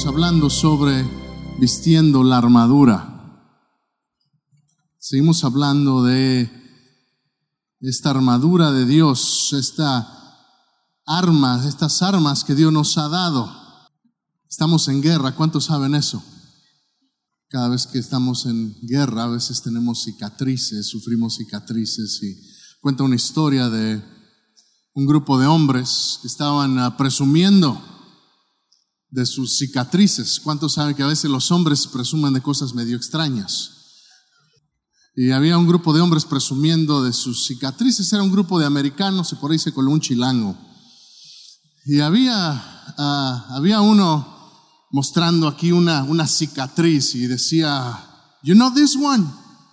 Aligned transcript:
Estamos 0.00 0.16
hablando 0.16 0.48
sobre 0.48 1.06
vistiendo 1.58 2.24
la 2.24 2.38
armadura. 2.38 3.44
Seguimos 4.98 5.44
hablando 5.44 6.02
de 6.02 6.50
esta 7.82 8.08
armadura 8.08 8.72
de 8.72 8.86
Dios, 8.86 9.52
esta 9.52 10.08
arma, 11.04 11.62
estas 11.68 12.00
armas 12.00 12.44
que 12.44 12.54
Dios 12.54 12.72
nos 12.72 12.96
ha 12.96 13.10
dado. 13.10 13.54
Estamos 14.48 14.88
en 14.88 15.02
guerra, 15.02 15.34
¿cuántos 15.34 15.66
saben 15.66 15.94
eso? 15.94 16.24
Cada 17.48 17.68
vez 17.68 17.86
que 17.86 17.98
estamos 17.98 18.46
en 18.46 18.74
guerra, 18.80 19.24
a 19.24 19.28
veces 19.28 19.60
tenemos 19.60 20.04
cicatrices, 20.04 20.86
sufrimos 20.86 21.34
cicatrices 21.36 22.22
y 22.22 22.40
cuenta 22.80 23.04
una 23.04 23.16
historia 23.16 23.68
de 23.68 24.02
un 24.94 25.04
grupo 25.04 25.38
de 25.38 25.46
hombres 25.46 26.20
que 26.22 26.28
estaban 26.28 26.96
presumiendo 26.96 27.99
de 29.10 29.26
sus 29.26 29.58
cicatrices. 29.58 30.40
¿Cuántos 30.40 30.74
saben 30.74 30.94
que 30.94 31.02
a 31.02 31.08
veces 31.08 31.30
los 31.30 31.50
hombres 31.50 31.86
presumen 31.86 32.32
de 32.32 32.42
cosas 32.42 32.74
medio 32.74 32.96
extrañas? 32.96 33.76
Y 35.16 35.32
había 35.32 35.58
un 35.58 35.66
grupo 35.66 35.92
de 35.92 36.00
hombres 36.00 36.24
presumiendo 36.24 37.02
de 37.02 37.12
sus 37.12 37.46
cicatrices. 37.46 38.12
Era 38.12 38.22
un 38.22 38.30
grupo 38.30 38.58
de 38.58 38.66
americanos 38.66 39.32
y 39.32 39.36
por 39.36 39.50
ahí 39.50 39.58
se 39.58 39.72
coló 39.72 39.90
un 39.90 40.00
chilango. 40.00 40.56
Y 41.84 42.00
había, 42.00 42.52
ah, 42.96 43.46
había 43.50 43.80
uno 43.80 44.38
mostrando 44.92 45.48
aquí 45.48 45.72
una, 45.72 46.04
una 46.04 46.26
cicatriz 46.26 47.14
y 47.14 47.26
decía, 47.26 47.98
you 48.42 48.54
know 48.54 48.72
this 48.72 48.96
one, 48.96 49.26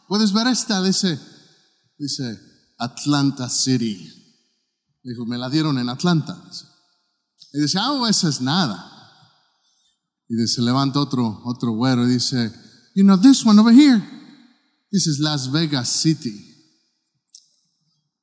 puedes 0.08 0.32
ver 0.34 0.48
esta, 0.48 0.82
dice, 0.82 1.20
dice 1.98 2.40
Atlanta 2.78 3.50
City. 3.50 4.14
Dijo, 5.04 5.26
me 5.26 5.38
la 5.38 5.50
dieron 5.50 5.78
en 5.78 5.90
Atlanta. 5.90 6.44
Y 7.54 7.62
dice, 7.62 7.78
ah, 7.80 7.92
oh, 7.92 8.08
esa 8.08 8.28
es 8.28 8.42
nada. 8.42 8.97
Y 10.30 10.48
se 10.48 10.62
levanta 10.62 11.00
otro, 11.00 11.42
otro 11.46 11.72
güero 11.72 12.06
y 12.06 12.14
dice, 12.14 12.52
you 12.96 13.04
know 13.04 13.20
this 13.20 13.46
one 13.46 13.60
over 13.60 13.74
here, 13.74 14.02
this 14.92 15.08
is 15.08 15.20
Las 15.20 15.52
Vegas 15.52 15.88
City. 15.88 16.44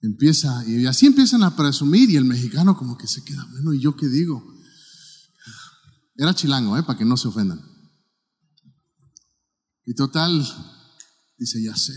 Empieza, 0.03 0.67
y 0.69 0.85
así 0.85 1.07
empiezan 1.07 1.43
a 1.45 1.57
presumir 1.57 2.11
y 2.11 2.17
el 2.17 2.27
mexicano 2.27 2.77
como 2.77 2.99
que 2.99 3.07
se 3.07 3.25
queda, 3.25 3.47
bueno, 3.53 3.73
¿y 3.73 3.81
yo 3.81 3.97
qué 3.97 4.07
digo? 4.07 4.45
Era 6.17 6.35
chilango, 6.35 6.77
¿eh? 6.77 6.83
para 6.83 6.99
que 6.99 7.07
no 7.07 7.17
se 7.17 7.29
ofendan. 7.29 7.61
Y 9.87 9.95
total, 9.95 10.47
dice, 11.39 11.63
ya 11.63 11.75
sé. 11.75 11.95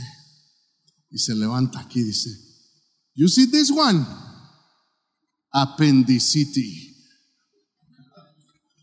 Y 1.10 1.20
se 1.20 1.36
levanta 1.36 1.80
aquí, 1.80 2.02
dice, 2.02 2.30
you 3.14 3.28
see 3.28 3.48
this 3.48 3.70
one? 3.72 4.06
Appendicity. 5.52 6.96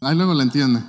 Ahí 0.01 0.17
luego 0.17 0.35
la 0.35 0.43
entiende. 0.43 0.85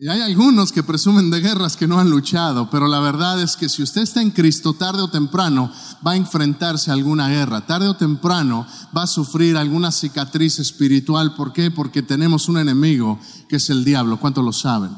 Y 0.00 0.06
hay 0.06 0.20
algunos 0.20 0.70
que 0.70 0.84
presumen 0.84 1.28
de 1.28 1.40
guerras 1.40 1.76
que 1.76 1.88
no 1.88 1.98
han 1.98 2.08
luchado, 2.08 2.70
pero 2.70 2.86
la 2.86 3.00
verdad 3.00 3.42
es 3.42 3.56
que 3.56 3.68
si 3.68 3.82
usted 3.82 4.02
está 4.02 4.22
en 4.22 4.30
Cristo, 4.30 4.74
tarde 4.74 5.02
o 5.02 5.10
temprano 5.10 5.72
va 6.06 6.12
a 6.12 6.16
enfrentarse 6.16 6.90
a 6.90 6.94
alguna 6.94 7.28
guerra, 7.28 7.66
tarde 7.66 7.88
o 7.88 7.96
temprano 7.96 8.64
va 8.96 9.02
a 9.02 9.06
sufrir 9.08 9.56
alguna 9.56 9.90
cicatriz 9.90 10.60
espiritual. 10.60 11.34
¿Por 11.34 11.52
qué? 11.52 11.72
Porque 11.72 12.02
tenemos 12.02 12.48
un 12.48 12.58
enemigo 12.58 13.18
que 13.48 13.56
es 13.56 13.70
el 13.70 13.84
diablo. 13.84 14.20
¿Cuántos 14.20 14.44
lo 14.44 14.52
saben? 14.52 14.96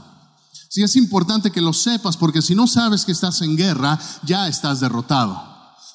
Sí, 0.69 0.83
es 0.83 0.95
importante 0.97 1.51
que 1.51 1.63
lo 1.63 1.73
sepas, 1.73 2.19
porque 2.19 2.43
si 2.43 2.55
no 2.55 2.67
sabes 2.67 3.07
que 3.07 3.13
estás 3.13 3.41
en 3.41 3.57
guerra, 3.57 3.99
ya 4.23 4.49
estás 4.49 4.81
derrotado. 4.81 5.50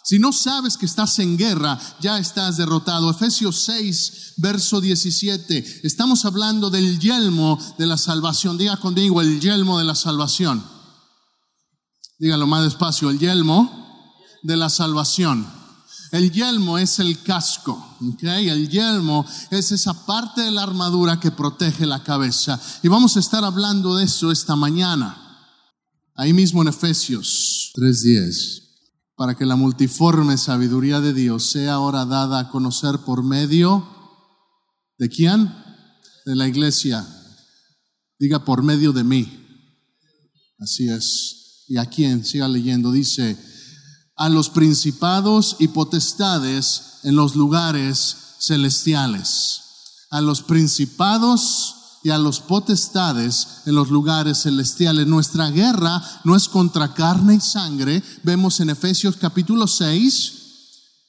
Si 0.05 0.19
no 0.19 0.31
sabes 0.31 0.77
que 0.77 0.85
estás 0.85 1.17
en 1.17 1.35
guerra, 1.35 1.79
ya 1.99 2.19
estás 2.19 2.57
derrotado. 2.57 3.09
Efesios 3.09 3.63
6, 3.63 4.33
verso 4.37 4.79
17. 4.79 5.81
Estamos 5.81 6.25
hablando 6.25 6.69
del 6.69 6.99
yelmo 6.99 7.57
de 7.79 7.87
la 7.87 7.97
salvación. 7.97 8.55
Diga 8.55 8.77
conmigo, 8.77 9.19
el 9.19 9.41
yelmo 9.41 9.79
de 9.79 9.83
la 9.83 9.95
salvación. 9.95 10.63
Dígalo 12.19 12.45
más 12.45 12.65
despacio, 12.65 13.09
el 13.09 13.17
yelmo 13.17 14.37
de 14.43 14.55
la 14.55 14.69
salvación. 14.69 15.47
El 16.11 16.31
yelmo 16.31 16.77
es 16.77 16.99
el 16.99 17.23
casco. 17.23 17.97
El 18.21 18.69
yelmo 18.69 19.25
es 19.49 19.71
esa 19.71 20.05
parte 20.05 20.41
de 20.41 20.51
la 20.51 20.61
armadura 20.61 21.19
que 21.19 21.31
protege 21.31 21.87
la 21.87 22.03
cabeza. 22.03 22.61
Y 22.83 22.89
vamos 22.89 23.17
a 23.17 23.21
estar 23.21 23.43
hablando 23.43 23.95
de 23.95 24.05
eso 24.05 24.31
esta 24.31 24.55
mañana. 24.55 25.17
Ahí 26.13 26.31
mismo 26.31 26.61
en 26.61 26.67
Efesios 26.67 27.71
3.10 27.75 28.64
para 29.15 29.35
que 29.35 29.45
la 29.45 29.55
multiforme 29.55 30.37
sabiduría 30.37 30.99
de 30.99 31.13
Dios 31.13 31.49
sea 31.51 31.73
ahora 31.73 32.05
dada 32.05 32.39
a 32.39 32.49
conocer 32.49 32.99
por 32.99 33.23
medio 33.23 33.87
de 34.97 35.09
quién? 35.09 35.53
De 36.25 36.35
la 36.35 36.47
iglesia. 36.47 37.05
Diga 38.19 38.43
por 38.43 38.63
medio 38.63 38.91
de 38.91 39.03
mí. 39.03 39.45
Así 40.59 40.89
es. 40.89 41.63
Y 41.67 41.77
a 41.77 41.85
quién, 41.85 42.25
siga 42.25 42.47
leyendo, 42.47 42.91
dice, 42.91 43.37
a 44.15 44.29
los 44.29 44.49
principados 44.49 45.57
y 45.59 45.69
potestades 45.69 46.99
en 47.03 47.15
los 47.15 47.35
lugares 47.35 48.17
celestiales. 48.39 49.61
A 50.09 50.21
los 50.21 50.41
principados 50.41 51.74
y 52.05 52.11
a 52.11 52.19
los 52.19 52.39
potestades 52.39 53.63
en 53.65 53.73
los 53.73 53.89
lugares 53.89 54.43
celestiales. 54.43 55.07
Nuestra 55.07 55.49
guerra 55.49 55.99
no 56.23 56.35
es 56.35 56.47
contra 56.47 56.93
carne 56.93 57.33
y 57.33 57.41
sangre. 57.41 58.03
Vemos 58.21 58.59
en 58.59 58.69
Efesios 58.69 59.15
capítulo 59.17 59.65
6, 59.65 60.33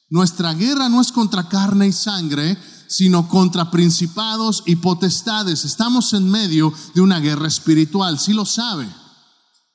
nuestra 0.09 0.55
guerra 0.55 0.89
no 0.89 1.03
es 1.03 1.13
contra 1.13 1.51
carne 1.51 1.89
y 1.89 1.93
sangre, 1.93 2.57
sino 2.87 3.29
contra 3.29 3.71
principados 3.71 4.63
y 4.65 4.77
potestades. 4.77 5.67
Estamos 5.67 6.15
en 6.15 6.31
medio 6.31 6.73
de 6.95 7.03
una 7.03 7.21
guerra 7.21 7.49
espiritual, 7.49 8.19
si 8.19 8.33
lo 8.33 8.47
sabe. 8.47 8.89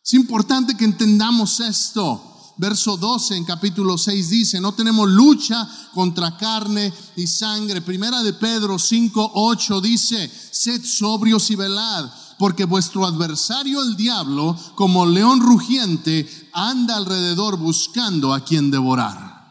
Es 0.04 0.16
importante 0.16 0.76
que 0.76 0.86
entendamos 0.86 1.60
esto. 1.60 2.31
Verso 2.62 2.96
12 2.96 3.38
en 3.38 3.44
capítulo 3.44 3.98
6 3.98 4.30
dice, 4.30 4.62
no 4.62 4.76
tenemos 4.76 5.10
lucha 5.10 5.68
contra 5.96 6.38
carne 6.38 6.94
y 7.16 7.26
sangre. 7.26 7.82
Primera 7.82 8.22
de 8.22 8.34
Pedro 8.34 8.78
5, 8.78 9.32
8 9.34 9.82
dice, 9.82 10.30
sed 10.30 10.86
sobrios 10.86 11.50
y 11.50 11.56
velad, 11.56 12.12
porque 12.38 12.66
vuestro 12.66 13.04
adversario 13.08 13.82
el 13.82 13.96
diablo, 13.96 14.56
como 14.76 15.08
león 15.08 15.42
rugiente, 15.42 16.30
anda 16.54 16.98
alrededor 16.98 17.58
buscando 17.58 18.32
a 18.32 18.46
quien 18.46 18.70
devorar. 18.70 19.42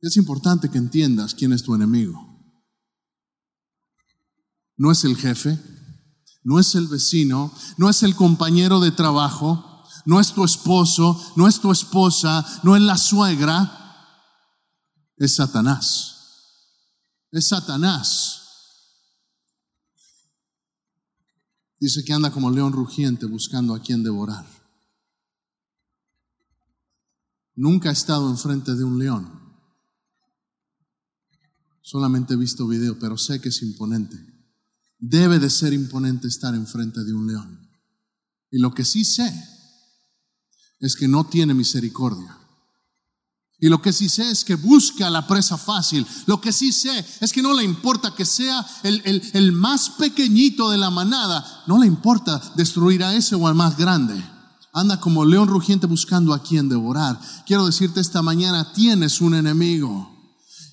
Es 0.00 0.16
importante 0.16 0.70
que 0.70 0.78
entiendas 0.78 1.34
quién 1.34 1.52
es 1.52 1.64
tu 1.64 1.74
enemigo. 1.74 2.14
No 4.76 4.92
es 4.92 5.02
el 5.02 5.16
jefe, 5.16 5.58
no 6.44 6.60
es 6.60 6.76
el 6.76 6.86
vecino, 6.86 7.52
no 7.76 7.90
es 7.90 8.04
el 8.04 8.14
compañero 8.14 8.78
de 8.78 8.92
trabajo, 8.92 9.75
no 10.06 10.20
es 10.20 10.32
tu 10.32 10.44
esposo, 10.44 11.20
no 11.36 11.48
es 11.48 11.60
tu 11.60 11.70
esposa, 11.70 12.44
no 12.62 12.76
es 12.76 12.82
la 12.82 12.96
suegra, 12.96 13.82
es 15.16 15.34
Satanás. 15.34 16.12
Es 17.32 17.48
Satanás. 17.48 18.42
Dice 21.80 22.04
que 22.04 22.12
anda 22.12 22.30
como 22.30 22.50
león 22.50 22.72
rugiente 22.72 23.26
buscando 23.26 23.74
a 23.74 23.82
quien 23.82 24.04
devorar. 24.04 24.46
Nunca 27.56 27.90
he 27.90 27.92
estado 27.92 28.30
enfrente 28.30 28.74
de 28.74 28.84
un 28.84 28.98
león. 28.98 29.28
Solamente 31.82 32.34
he 32.34 32.36
visto 32.36 32.68
video, 32.68 32.98
pero 32.98 33.18
sé 33.18 33.40
que 33.40 33.48
es 33.48 33.60
imponente. 33.62 34.16
Debe 34.98 35.40
de 35.40 35.50
ser 35.50 35.72
imponente 35.72 36.28
estar 36.28 36.54
enfrente 36.54 37.02
de 37.02 37.12
un 37.12 37.26
león. 37.26 37.70
Y 38.50 38.58
lo 38.58 38.72
que 38.72 38.84
sí 38.84 39.04
sé 39.04 39.55
es 40.80 40.96
que 40.96 41.08
no 41.08 41.24
tiene 41.24 41.54
misericordia. 41.54 42.36
Y 43.58 43.68
lo 43.68 43.80
que 43.80 43.92
sí 43.92 44.08
sé 44.08 44.30
es 44.30 44.44
que 44.44 44.54
busca 44.54 45.08
la 45.08 45.26
presa 45.26 45.56
fácil. 45.56 46.06
Lo 46.26 46.40
que 46.40 46.52
sí 46.52 46.72
sé 46.72 47.04
es 47.20 47.32
que 47.32 47.40
no 47.40 47.54
le 47.54 47.64
importa 47.64 48.14
que 48.14 48.26
sea 48.26 48.64
el, 48.82 49.02
el, 49.32 49.52
más 49.52 49.90
pequeñito 49.90 50.68
de 50.70 50.76
la 50.76 50.90
manada. 50.90 51.64
No 51.66 51.78
le 51.78 51.86
importa 51.86 52.40
destruir 52.54 53.02
a 53.02 53.14
ese 53.14 53.34
o 53.34 53.48
al 53.48 53.54
más 53.54 53.78
grande. 53.78 54.22
Anda 54.74 55.00
como 55.00 55.24
león 55.24 55.48
rugiente 55.48 55.86
buscando 55.86 56.34
a 56.34 56.42
quien 56.42 56.68
devorar. 56.68 57.18
Quiero 57.46 57.64
decirte 57.64 58.00
esta 58.00 58.20
mañana, 58.20 58.74
tienes 58.74 59.22
un 59.22 59.34
enemigo. 59.34 60.12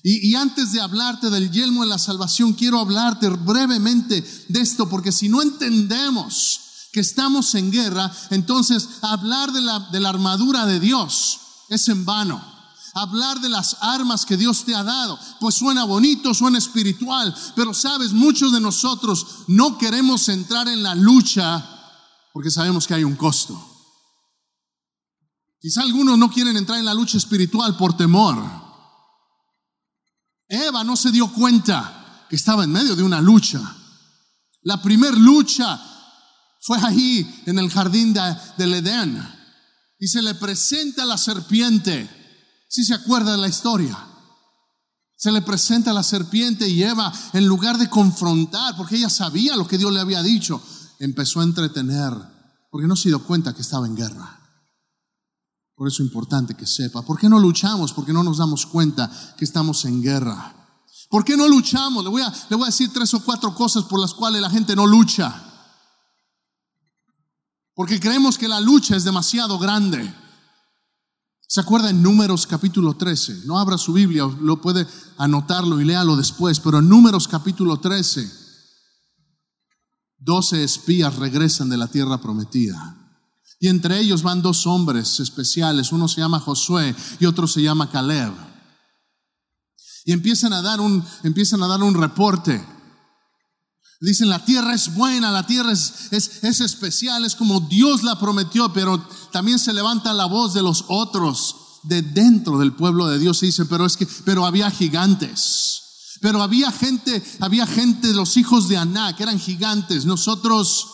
Y, 0.02 0.28
y, 0.28 0.34
antes 0.34 0.72
de 0.72 0.82
hablarte 0.82 1.30
del 1.30 1.50
yelmo 1.50 1.82
de 1.82 1.88
la 1.88 1.98
salvación, 1.98 2.52
quiero 2.52 2.78
hablarte 2.78 3.30
brevemente 3.30 4.22
de 4.50 4.60
esto, 4.60 4.90
porque 4.90 5.10
si 5.10 5.30
no 5.30 5.40
entendemos 5.40 6.63
que 6.94 7.00
estamos 7.00 7.56
en 7.56 7.72
guerra, 7.72 8.08
entonces 8.30 8.88
hablar 9.02 9.50
de 9.50 9.60
la, 9.60 10.08
armadura 10.08 10.64
de 10.64 10.78
Dios 10.78 11.40
es 11.68 11.88
en 11.88 12.04
vano. 12.04 12.40
Hablar 12.94 13.40
de 13.40 13.48
las 13.48 13.78
armas 13.80 14.24
que 14.24 14.36
Dios 14.36 14.64
te 14.64 14.76
ha 14.76 14.84
dado, 14.84 15.18
pues 15.40 15.56
suena 15.56 15.82
bonito, 15.82 16.32
suena 16.32 16.56
espiritual, 16.56 17.34
pero 17.56 17.74
sabes, 17.74 18.12
muchos 18.12 18.52
de 18.52 18.60
nosotros 18.60 19.26
no 19.48 19.76
queremos 19.76 20.28
entrar 20.28 20.68
en 20.68 20.84
la 20.84 20.94
lucha 20.94 21.68
porque 22.32 22.52
sabemos 22.52 22.86
que 22.86 22.94
hay 22.94 23.02
un 23.02 23.16
costo. 23.16 23.60
Quizá 25.60 25.82
algunos 25.82 26.16
no 26.16 26.30
quieren 26.30 26.56
entrar 26.56 26.78
en 26.78 26.84
la 26.84 26.94
lucha 26.94 27.18
espiritual 27.18 27.76
por 27.76 27.96
temor. 27.96 28.40
Eva 30.46 30.84
no 30.84 30.94
se 30.94 31.10
dio 31.10 31.26
cuenta 31.32 32.26
que 32.30 32.36
estaba 32.36 32.62
en 32.62 32.70
medio 32.70 32.94
de 32.94 33.02
una 33.02 33.20
lucha. 33.20 33.60
La 34.62 34.80
primer 34.80 35.18
lucha 35.18 35.90
fue 36.64 36.78
ahí 36.78 37.42
en 37.44 37.58
el 37.58 37.68
jardín 37.70 38.14
de, 38.14 38.36
del 38.56 38.72
Edén 38.72 39.22
y 39.98 40.08
se 40.08 40.22
le 40.22 40.34
presenta 40.34 41.04
la 41.04 41.18
serpiente. 41.18 42.08
Si 42.68 42.84
se 42.84 42.94
acuerda 42.94 43.32
de 43.32 43.38
la 43.38 43.48
historia. 43.48 43.98
Se 45.14 45.30
le 45.30 45.42
presenta 45.42 45.92
la 45.92 46.02
serpiente 46.02 46.66
y 46.66 46.82
Eva, 46.82 47.12
en 47.34 47.46
lugar 47.46 47.76
de 47.76 47.90
confrontar, 47.90 48.76
porque 48.76 48.96
ella 48.96 49.10
sabía 49.10 49.56
lo 49.56 49.68
que 49.68 49.76
Dios 49.76 49.92
le 49.92 50.00
había 50.00 50.22
dicho, 50.22 50.60
empezó 50.98 51.40
a 51.40 51.44
entretener, 51.44 52.12
porque 52.70 52.88
no 52.88 52.96
se 52.96 53.10
dio 53.10 53.22
cuenta 53.22 53.54
que 53.54 53.62
estaba 53.62 53.86
en 53.86 53.96
guerra. 53.96 54.40
Por 55.74 55.88
eso 55.88 56.02
es 56.02 56.06
importante 56.06 56.54
que 56.54 56.66
sepa. 56.66 57.02
¿Por 57.02 57.18
qué 57.18 57.28
no 57.28 57.38
luchamos? 57.38 57.92
Porque 57.92 58.12
no 58.12 58.24
nos 58.24 58.38
damos 58.38 58.64
cuenta 58.64 59.10
que 59.36 59.44
estamos 59.44 59.84
en 59.84 60.02
guerra. 60.02 60.54
¿Por 61.10 61.24
qué 61.24 61.36
no 61.36 61.46
luchamos? 61.46 62.04
Le 62.04 62.10
voy 62.10 62.22
a 62.22 62.66
decir 62.66 62.90
tres 62.92 63.12
o 63.12 63.22
cuatro 63.22 63.54
cosas 63.54 63.84
por 63.84 64.00
las 64.00 64.14
cuales 64.14 64.40
la 64.40 64.50
gente 64.50 64.74
no 64.74 64.86
lucha. 64.86 65.53
Porque 67.74 67.98
creemos 67.98 68.38
que 68.38 68.48
la 68.48 68.60
lucha 68.60 68.96
es 68.96 69.04
demasiado 69.04 69.58
grande. 69.58 70.14
¿Se 71.46 71.60
acuerda 71.60 71.90
en 71.90 72.02
Números 72.02 72.46
capítulo 72.46 72.94
13? 72.94 73.46
No 73.46 73.58
abra 73.58 73.78
su 73.78 73.92
Biblia, 73.92 74.24
lo 74.40 74.60
puede 74.60 74.86
anotarlo 75.18 75.80
y 75.80 75.84
léalo 75.84 76.16
después, 76.16 76.60
pero 76.60 76.78
en 76.78 76.88
Números 76.88 77.28
capítulo 77.28 77.78
13, 77.78 78.28
12 80.18 80.64
espías 80.64 81.16
regresan 81.16 81.68
de 81.68 81.76
la 81.76 81.88
tierra 81.88 82.20
prometida. 82.20 82.96
Y 83.60 83.68
entre 83.68 83.98
ellos 83.98 84.22
van 84.22 84.42
dos 84.42 84.66
hombres 84.66 85.20
especiales, 85.20 85.92
uno 85.92 86.08
se 86.08 86.20
llama 86.20 86.40
Josué 86.40 86.94
y 87.20 87.26
otro 87.26 87.46
se 87.46 87.62
llama 87.62 87.90
Caleb. 87.90 88.32
Y 90.04 90.12
empiezan 90.12 90.52
a 90.52 90.62
dar 90.62 90.80
un, 90.80 91.04
empiezan 91.22 91.62
a 91.62 91.66
dar 91.66 91.82
un 91.82 91.94
reporte. 91.94 92.64
Dicen, 94.00 94.28
la 94.28 94.44
tierra 94.44 94.74
es 94.74 94.94
buena, 94.94 95.30
la 95.30 95.46
tierra 95.46 95.72
es, 95.72 96.08
es, 96.10 96.60
especial, 96.60 97.24
es 97.24 97.34
como 97.34 97.60
Dios 97.60 98.02
la 98.02 98.18
prometió, 98.18 98.72
pero 98.72 99.06
también 99.32 99.58
se 99.58 99.72
levanta 99.72 100.12
la 100.12 100.26
voz 100.26 100.52
de 100.52 100.62
los 100.62 100.84
otros 100.88 101.56
de 101.84 102.02
dentro 102.02 102.58
del 102.58 102.72
pueblo 102.72 103.08
de 103.08 103.18
Dios 103.18 103.42
y 103.42 103.46
dice, 103.46 103.64
pero 103.66 103.86
es 103.86 103.96
que, 103.96 104.06
pero 104.24 104.46
había 104.46 104.70
gigantes. 104.70 105.82
Pero 106.20 106.42
había 106.42 106.72
gente, 106.72 107.22
había 107.40 107.66
gente, 107.66 108.12
los 108.14 108.36
hijos 108.36 108.68
de 108.68 108.78
Aná, 108.78 109.14
que 109.14 109.22
eran 109.22 109.38
gigantes. 109.38 110.06
Nosotros 110.06 110.93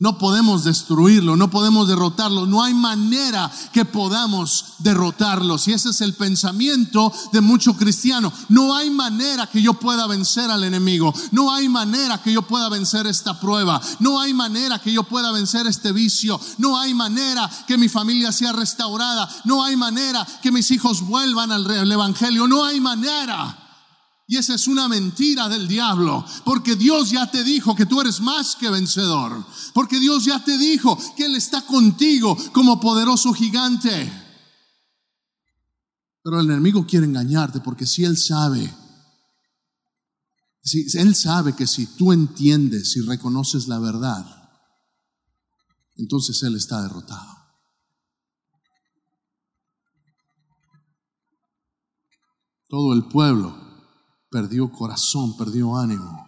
no 0.00 0.16
podemos 0.16 0.64
destruirlo, 0.64 1.36
no 1.36 1.50
podemos 1.50 1.86
derrotarlo, 1.86 2.46
no 2.46 2.64
hay 2.64 2.72
manera 2.72 3.50
que 3.70 3.84
podamos 3.84 4.64
derrotarlo. 4.78 5.56
Y 5.66 5.72
ese 5.72 5.90
es 5.90 6.00
el 6.00 6.14
pensamiento 6.14 7.12
de 7.32 7.42
muchos 7.42 7.76
cristianos. 7.76 8.32
No 8.48 8.74
hay 8.74 8.88
manera 8.88 9.46
que 9.46 9.60
yo 9.60 9.74
pueda 9.74 10.06
vencer 10.06 10.50
al 10.50 10.64
enemigo. 10.64 11.12
No 11.32 11.54
hay 11.54 11.68
manera 11.68 12.22
que 12.22 12.32
yo 12.32 12.40
pueda 12.40 12.70
vencer 12.70 13.06
esta 13.06 13.38
prueba. 13.38 13.78
No 13.98 14.18
hay 14.18 14.32
manera 14.32 14.78
que 14.78 14.90
yo 14.90 15.02
pueda 15.02 15.32
vencer 15.32 15.66
este 15.66 15.92
vicio. 15.92 16.40
No 16.56 16.78
hay 16.78 16.94
manera 16.94 17.48
que 17.66 17.76
mi 17.76 17.90
familia 17.90 18.32
sea 18.32 18.52
restaurada. 18.52 19.28
No 19.44 19.62
hay 19.62 19.76
manera 19.76 20.26
que 20.42 20.50
mis 20.50 20.70
hijos 20.70 21.02
vuelvan 21.02 21.52
al 21.52 21.92
Evangelio. 21.92 22.48
No 22.48 22.64
hay 22.64 22.80
manera. 22.80 23.59
Y 24.30 24.36
esa 24.36 24.54
es 24.54 24.68
una 24.68 24.86
mentira 24.86 25.48
del 25.48 25.66
diablo, 25.66 26.24
porque 26.44 26.76
Dios 26.76 27.10
ya 27.10 27.28
te 27.28 27.42
dijo 27.42 27.74
que 27.74 27.84
tú 27.84 28.00
eres 28.00 28.20
más 28.20 28.54
que 28.54 28.70
vencedor, 28.70 29.44
porque 29.74 29.98
Dios 29.98 30.24
ya 30.24 30.44
te 30.44 30.56
dijo 30.56 30.96
que 31.16 31.24
Él 31.24 31.34
está 31.34 31.66
contigo 31.66 32.36
como 32.52 32.78
poderoso 32.78 33.32
gigante. 33.32 33.90
Pero 36.22 36.38
el 36.38 36.48
enemigo 36.48 36.86
quiere 36.86 37.06
engañarte 37.06 37.58
porque 37.58 37.84
si 37.86 38.04
Él 38.04 38.16
sabe, 38.16 38.72
si 40.62 40.86
Él 40.96 41.16
sabe 41.16 41.56
que 41.56 41.66
si 41.66 41.86
tú 41.96 42.12
entiendes 42.12 42.96
y 42.96 43.00
reconoces 43.00 43.66
la 43.66 43.80
verdad, 43.80 44.24
entonces 45.96 46.40
Él 46.44 46.54
está 46.54 46.80
derrotado. 46.82 47.36
Todo 52.68 52.92
el 52.92 53.08
pueblo 53.08 53.69
perdió 54.30 54.70
corazón, 54.70 55.36
perdió 55.36 55.76
ánimo. 55.76 56.26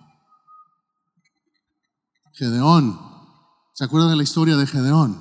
Gedeón, 2.32 2.98
¿se 3.74 3.84
acuerdan 3.84 4.10
de 4.10 4.16
la 4.16 4.22
historia 4.22 4.56
de 4.56 4.66
Gedeón? 4.66 5.18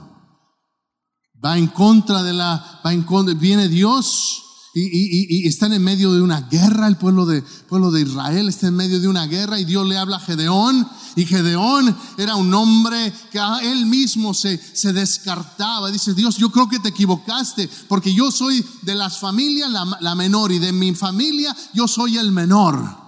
Va 1.43 1.57
en 1.57 1.67
contra 1.67 2.23
de 2.23 2.33
la, 2.33 2.81
va 2.85 2.93
en 2.93 3.03
contra, 3.03 3.33
viene 3.35 3.67
Dios 3.67 4.50
y, 4.73 5.47
están 5.47 5.73
en 5.73 5.83
medio 5.83 6.13
de 6.13 6.21
una 6.21 6.41
guerra, 6.41 6.87
el 6.87 6.95
pueblo 6.95 7.25
de, 7.25 7.41
pueblo 7.67 7.91
de 7.91 8.01
Israel 8.01 8.47
está 8.47 8.67
en 8.67 8.75
medio 8.75 9.01
de 9.01 9.07
una 9.07 9.25
guerra 9.25 9.59
y 9.59 9.65
Dios 9.65 9.85
le 9.85 9.97
habla 9.97 10.15
a 10.15 10.21
Gedeón 10.21 10.87
y 11.17 11.25
Gedeón 11.25 11.95
era 12.17 12.35
un 12.35 12.53
hombre 12.53 13.13
que 13.31 13.39
a 13.39 13.59
él 13.59 13.85
mismo 13.85 14.33
se, 14.33 14.57
se 14.73 14.93
descartaba. 14.93 15.91
Dice, 15.91 16.13
Dios, 16.13 16.37
yo 16.37 16.51
creo 16.51 16.69
que 16.69 16.79
te 16.79 16.89
equivocaste 16.89 17.69
porque 17.89 18.13
yo 18.13 18.31
soy 18.31 18.63
de 18.83 18.95
las 18.95 19.19
familias 19.19 19.69
la, 19.69 19.97
la 19.99 20.15
menor 20.15 20.53
y 20.53 20.59
de 20.59 20.71
mi 20.71 20.95
familia 20.95 21.55
yo 21.73 21.87
soy 21.87 22.17
el 22.17 22.31
menor. 22.31 23.01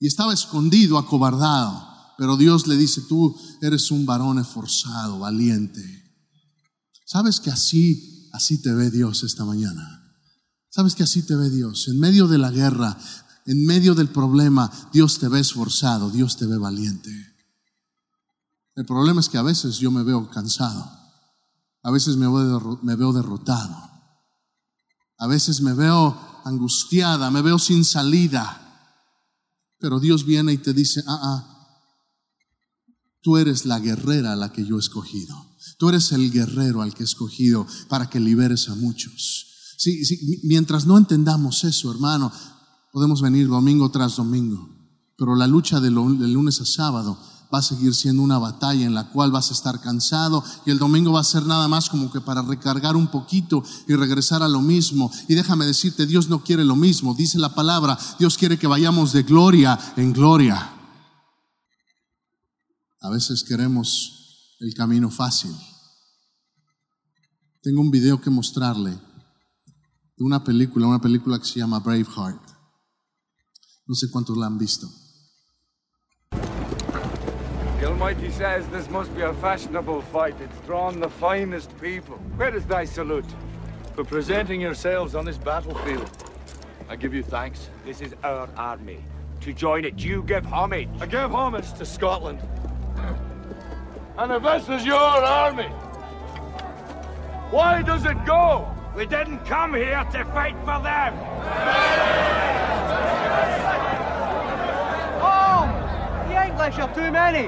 Y 0.00 0.06
estaba 0.06 0.32
escondido, 0.32 0.96
acobardado. 0.96 1.86
Pero 2.16 2.36
Dios 2.36 2.66
le 2.66 2.76
dice, 2.76 3.02
tú 3.02 3.36
eres 3.60 3.90
un 3.90 4.06
varón 4.06 4.38
esforzado, 4.38 5.18
valiente. 5.18 5.82
¿Sabes 7.04 7.40
que 7.40 7.50
así, 7.50 8.28
así 8.32 8.60
te 8.60 8.72
ve 8.72 8.90
Dios 8.90 9.22
esta 9.22 9.44
mañana? 9.44 9.97
¿Sabes 10.70 10.94
que 10.94 11.02
así 11.02 11.22
te 11.22 11.34
ve 11.34 11.50
Dios? 11.50 11.88
En 11.88 11.98
medio 11.98 12.28
de 12.28 12.38
la 12.38 12.50
guerra, 12.50 12.96
en 13.46 13.64
medio 13.64 13.94
del 13.94 14.08
problema, 14.08 14.70
Dios 14.92 15.18
te 15.18 15.28
ve 15.28 15.40
esforzado, 15.40 16.10
Dios 16.10 16.36
te 16.36 16.46
ve 16.46 16.58
valiente. 16.58 17.10
El 18.76 18.84
problema 18.84 19.20
es 19.20 19.28
que 19.30 19.38
a 19.38 19.42
veces 19.42 19.78
yo 19.78 19.90
me 19.90 20.02
veo 20.02 20.30
cansado, 20.30 20.88
a 21.82 21.90
veces 21.90 22.16
me 22.16 22.28
veo, 22.28 23.12
derrotado, 23.12 23.76
a 25.16 25.26
veces 25.26 25.62
me 25.62 25.72
veo 25.72 26.16
angustiada, 26.44 27.30
me 27.30 27.40
veo 27.40 27.58
sin 27.58 27.84
salida. 27.84 28.64
Pero 29.78 29.98
Dios 30.00 30.26
viene 30.26 30.52
y 30.52 30.58
te 30.58 30.74
dice, 30.74 31.02
ah, 31.06 31.18
ah, 31.22 31.58
tú 33.22 33.38
eres 33.38 33.64
la 33.64 33.80
guerrera 33.80 34.34
a 34.34 34.36
la 34.36 34.52
que 34.52 34.66
yo 34.66 34.76
he 34.76 34.80
escogido. 34.80 35.34
Tú 35.78 35.88
eres 35.88 36.12
el 36.12 36.30
guerrero 36.30 36.82
al 36.82 36.92
que 36.92 37.02
he 37.02 37.06
escogido 37.06 37.66
para 37.88 38.10
que 38.10 38.20
liberes 38.20 38.68
a 38.68 38.74
muchos. 38.74 39.47
Sí, 39.78 40.04
sí, 40.04 40.40
mientras 40.42 40.86
no 40.86 40.98
entendamos 40.98 41.62
eso, 41.62 41.92
hermano, 41.92 42.32
podemos 42.92 43.22
venir 43.22 43.46
domingo 43.46 43.88
tras 43.92 44.16
domingo, 44.16 44.68
pero 45.16 45.36
la 45.36 45.46
lucha 45.46 45.78
de, 45.78 45.88
lunes 45.88 46.60
a 46.60 46.66
sábado 46.66 47.16
va 47.54 47.60
a 47.60 47.62
seguir 47.62 47.94
siendo 47.94 48.24
una 48.24 48.38
batalla 48.38 48.84
en 48.84 48.92
la 48.92 49.08
cual 49.10 49.30
vas 49.30 49.50
a 49.50 49.54
estar 49.54 49.80
cansado 49.80 50.42
y 50.66 50.72
el 50.72 50.80
domingo 50.80 51.12
va 51.12 51.20
a 51.20 51.24
ser 51.24 51.46
nada 51.46 51.68
más 51.68 51.88
como 51.88 52.10
que 52.10 52.20
para 52.20 52.42
recargar 52.42 52.96
un 52.96 53.06
poquito 53.06 53.62
y 53.86 53.94
regresar 53.94 54.42
a 54.42 54.48
lo 54.48 54.60
mismo. 54.60 55.12
Y 55.28 55.36
déjame 55.36 55.64
decirte, 55.64 56.06
Dios 56.06 56.28
no 56.28 56.42
quiere 56.42 56.64
lo 56.64 56.74
mismo, 56.74 57.14
dice 57.14 57.38
la 57.38 57.54
palabra, 57.54 57.96
Dios 58.18 58.36
quiere 58.36 58.58
que 58.58 58.66
vayamos 58.66 59.12
de 59.12 59.22
gloria 59.22 59.78
en 59.96 60.12
gloria. 60.12 60.72
A 63.00 63.10
veces 63.10 63.44
queremos 63.44 64.56
el 64.58 64.74
camino 64.74 65.08
fácil. 65.08 65.54
Tengo 67.62 67.80
un 67.80 67.92
video 67.92 68.20
que 68.20 68.28
mostrarle 68.28 69.07
de 70.18 70.24
una 70.24 70.42
película, 70.42 70.86
una 70.86 70.98
película 70.98 71.38
que 71.38 71.44
se 71.44 71.60
llama 71.60 71.78
Braveheart. 71.78 72.42
No 73.86 73.94
sé 73.94 74.10
cuántos 74.10 74.36
la 74.36 74.46
han 74.46 74.58
visto. 74.58 74.86
The 77.78 77.86
Almighty 77.86 78.30
says 78.30 78.66
this 78.72 78.90
must 78.90 79.14
be 79.14 79.22
a 79.22 79.32
fashionable 79.34 80.02
fight. 80.12 80.34
It's 80.40 80.66
drawn 80.66 81.00
the 81.00 81.08
finest 81.08 81.70
people. 81.80 82.16
Where 82.36 82.54
is 82.54 82.66
thy 82.66 82.84
salute? 82.84 83.24
For 83.94 84.04
presenting 84.04 84.60
yourselves 84.60 85.14
on 85.14 85.24
this 85.24 85.38
battlefield. 85.38 86.10
I 86.88 86.96
give 86.96 87.14
you 87.14 87.22
thanks. 87.22 87.68
This 87.84 88.00
is 88.00 88.14
our 88.24 88.48
army. 88.56 89.04
To 89.42 89.52
join 89.52 89.84
it, 89.84 90.00
you 90.00 90.24
give 90.24 90.44
homage. 90.44 90.88
I 91.00 91.06
give 91.06 91.30
homage 91.30 91.72
to 91.74 91.86
Scotland. 91.86 92.40
And 94.16 94.32
if 94.32 94.42
this 94.42 94.68
is 94.68 94.84
your 94.84 94.96
army, 94.96 95.68
why 97.52 97.82
does 97.82 98.04
it 98.04 98.16
go? 98.26 98.66
We 98.98 99.06
didn't 99.06 99.44
come 99.44 99.74
here 99.74 100.04
to 100.10 100.24
fight 100.24 100.56
for 100.64 100.82
them. 100.82 101.14
Oh, 105.22 105.68
the 106.26 106.44
English 106.44 106.78
are 106.80 106.92
too 106.92 107.12
many. 107.12 107.46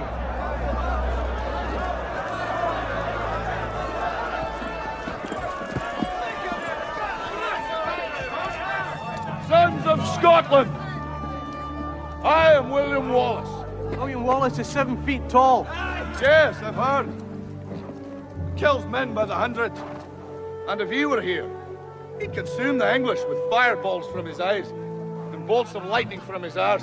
Sons 9.49 9.87
of 9.87 10.07
Scotland, 10.14 10.71
I 12.23 12.52
am 12.52 12.71
William 12.71 13.09
Wallace. 13.09 13.66
William 13.99 14.23
Wallace 14.23 14.61
is 14.61 14.69
seven 14.69 15.04
feet 15.04 15.28
tall. 15.28 15.66
Yes, 16.23 16.62
I've 16.62 16.76
heard. 16.76 18.57
Kills 18.57 18.87
men 18.87 19.14
by 19.14 19.25
the 19.25 19.35
hundred. 19.35 19.73
And 20.69 20.81
if 20.81 20.90
he 20.90 21.05
were 21.05 21.21
here, 21.21 21.50
he'd 22.21 22.33
consume 22.33 22.79
the 22.79 22.95
English 22.95 23.21
with 23.29 23.38
fireballs 23.50 24.07
from 24.12 24.26
his 24.26 24.40
eyes 24.40 24.71
and 25.33 25.47
bolts 25.47 25.75
of 25.75 25.85
lightning 25.87 26.21
from 26.21 26.43
his 26.43 26.57
arse. 26.57 26.83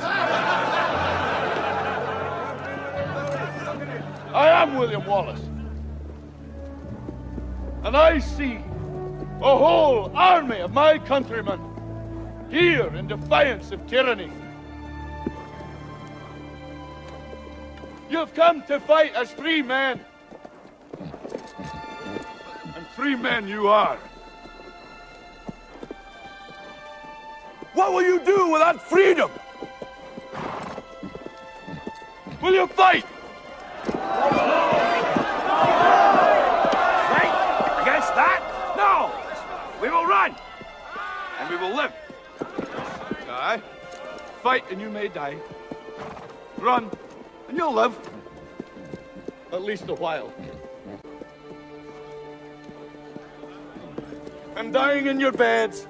I 4.33 4.49
am 4.49 4.77
William 4.77 5.05
Wallace. 5.05 5.41
And 7.83 7.95
I 7.95 8.19
see 8.19 8.57
a 9.39 9.57
whole 9.57 10.11
army 10.15 10.59
of 10.59 10.73
my 10.73 10.97
countrymen 10.99 11.59
here 12.49 12.87
in 12.95 13.07
defiance 13.07 13.71
of 13.71 13.85
tyranny. 13.87 14.31
You've 18.09 18.33
come 18.33 18.63
to 18.63 18.79
fight 18.79 19.13
as 19.15 19.31
free 19.31 19.61
men. 19.61 19.99
Free 22.97 23.15
men 23.15 23.47
you 23.47 23.67
are. 23.67 23.95
What 27.75 27.93
will 27.93 28.01
you 28.01 28.19
do 28.25 28.49
without 28.49 28.81
freedom? 28.81 29.29
Will 32.41 32.55
you 32.55 32.65
fight? 32.65 33.05
Fight 33.83 34.01
against 37.83 38.15
that? 38.15 38.41
No! 38.75 39.11
We 39.79 39.91
will 39.91 40.07
run! 40.07 40.35
and 41.39 41.49
we 41.51 41.55
will 41.55 41.75
live. 41.75 41.93
Aye. 43.29 43.61
Fight 44.41 44.63
and 44.71 44.81
you 44.81 44.89
may 44.89 45.07
die. 45.07 45.37
Run 46.57 46.89
and 47.47 47.55
you'll 47.55 47.75
live. 47.75 47.95
At 49.53 49.61
least 49.61 49.87
a 49.87 49.93
while. 49.93 50.33
And 54.57 54.73
dying 54.73 55.05
in 55.05 55.19
your 55.19 55.31
beds 55.31 55.87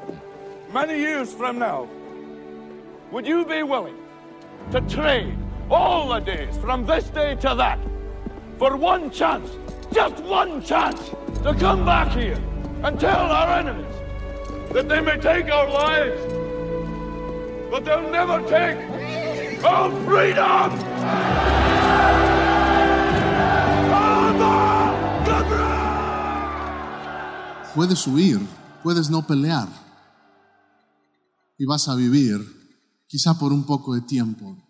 many 0.74 1.00
years 1.00 1.34
from 1.34 1.58
now, 1.58 1.88
would 3.12 3.26
you 3.26 3.46
be 3.46 3.64
willing 3.64 3.96
to 4.72 4.82
trade 4.82 5.38
all 5.72 6.10
the 6.10 6.20
days 6.20 6.58
from 6.58 6.86
this 6.86 7.06
day 7.06 7.36
to 7.36 7.56
that 7.56 7.80
for 8.60 8.76
one 8.76 9.10
chance, 9.10 9.50
just 9.94 10.22
one 10.22 10.62
chance, 10.62 11.00
to 11.44 11.56
come 11.58 11.86
back 11.86 12.12
here 12.12 12.38
and 12.84 13.00
tell 13.00 13.32
our 13.32 13.58
enemies 13.58 13.96
that 14.74 14.90
they 14.90 15.00
may 15.00 15.18
take 15.18 15.50
our 15.50 15.70
lives, 15.70 16.22
but 17.72 17.86
they'll 17.86 18.12
never 18.12 18.42
take 18.50 19.64
our 19.64 19.90
freedom! 20.04 21.48
Puedes 27.78 28.06
huir, 28.06 28.42
puedes 28.88 29.10
no 29.10 29.28
pelear 29.28 29.68
y 31.58 31.66
vas 31.66 31.90
a 31.90 31.96
vivir 31.96 32.40
quizá 33.06 33.38
por 33.38 33.52
un 33.52 33.66
poco 33.66 33.94
de 33.94 34.00
tiempo. 34.00 34.66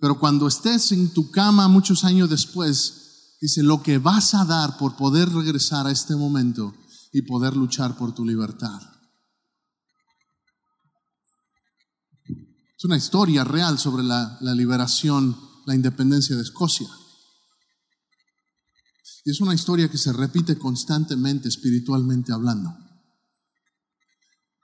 Pero 0.00 0.18
cuando 0.18 0.48
estés 0.48 0.90
en 0.90 1.12
tu 1.12 1.30
cama 1.30 1.68
muchos 1.68 2.02
años 2.02 2.28
después, 2.28 3.36
dice, 3.40 3.62
lo 3.62 3.80
que 3.80 3.98
vas 3.98 4.34
a 4.34 4.44
dar 4.44 4.76
por 4.76 4.96
poder 4.96 5.28
regresar 5.28 5.86
a 5.86 5.92
este 5.92 6.16
momento 6.16 6.74
y 7.12 7.22
poder 7.22 7.54
luchar 7.54 7.96
por 7.96 8.12
tu 8.12 8.24
libertad. 8.24 8.80
Es 12.76 12.84
una 12.84 12.96
historia 12.96 13.44
real 13.44 13.78
sobre 13.78 14.02
la, 14.02 14.36
liberación, 14.40 15.36
la 15.64 15.76
independencia 15.76 16.34
de 16.34 16.42
Escocia. 16.42 16.88
Es 19.26 19.40
una 19.40 19.54
historia 19.54 19.88
que 19.90 19.98
se 19.98 20.12
repite 20.12 20.56
constantemente 20.56 21.48
espiritualmente 21.48 22.32
hablando. 22.32 22.76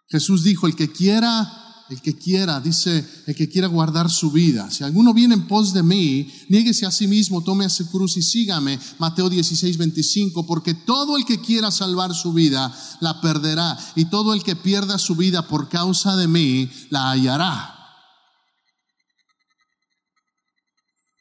Jesús 0.09 0.45
dijo, 0.45 0.69
el 0.69 0.77
que 0.77 0.93
quiera, 0.93 1.85
el 1.91 2.01
que 2.01 2.17
quiera, 2.17 2.61
dice, 2.61 3.05
el 3.27 3.35
que 3.35 3.49
quiera 3.49 3.67
guardar 3.67 4.09
su 4.09 4.31
vida. 4.31 4.71
Si 4.71 4.85
alguno 4.85 5.13
viene 5.13 5.35
en 5.35 5.49
pos 5.49 5.73
de 5.73 5.83
mí, 5.83 6.33
niéguese 6.49 6.87
a 6.87 6.93
sí 6.93 7.09
mismo, 7.09 7.43
tome 7.43 7.65
a 7.65 7.69
su 7.69 7.91
cruz 7.91 8.17
y 8.17 8.23
sígame. 8.23 8.79
Mateo 9.01 9.29
16, 9.29 9.77
25, 9.79 10.47
porque 10.47 10.75
todo 10.75 11.17
el 11.17 11.25
que 11.25 11.41
quiera 11.41 11.73
salvar 11.73 12.15
su 12.15 12.33
vida, 12.33 12.73
la 13.01 13.21
perderá. 13.21 13.77
Y 13.97 14.05
todo 14.05 14.33
el 14.33 14.45
que 14.45 14.55
pierda 14.55 14.97
su 14.97 15.17
vida 15.17 15.49
por 15.49 15.69
causa 15.69 16.15
de 16.17 16.29
mí, 16.29 16.71
la 16.91 17.11
hallará. 17.11 17.79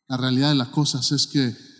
La 0.07 0.17
realidad 0.17 0.49
de 0.49 0.55
las 0.55 0.67
cosas 0.67 1.11
es 1.11 1.25
que 1.25 1.70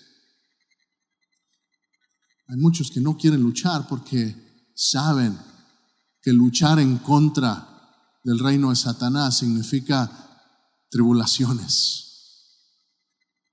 hay 2.52 2.58
muchos 2.58 2.92
que 2.92 3.00
no 3.00 3.16
quieren 3.16 3.42
luchar 3.42 3.88
porque 3.88 4.36
saben 4.76 5.40
que 6.22 6.34
luchar 6.34 6.80
en 6.80 6.98
contra 6.98 7.66
del 8.26 8.40
reino 8.40 8.72
de 8.72 8.76
Satanás 8.76 9.38
significa 9.38 10.12
tribulaciones, 10.90 12.10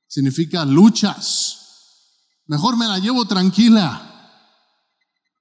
significa 0.08 0.64
luchas. 0.64 1.58
Mejor 2.46 2.76
me 2.76 2.88
la 2.88 2.98
llevo 2.98 3.24
tranquila. 3.26 4.04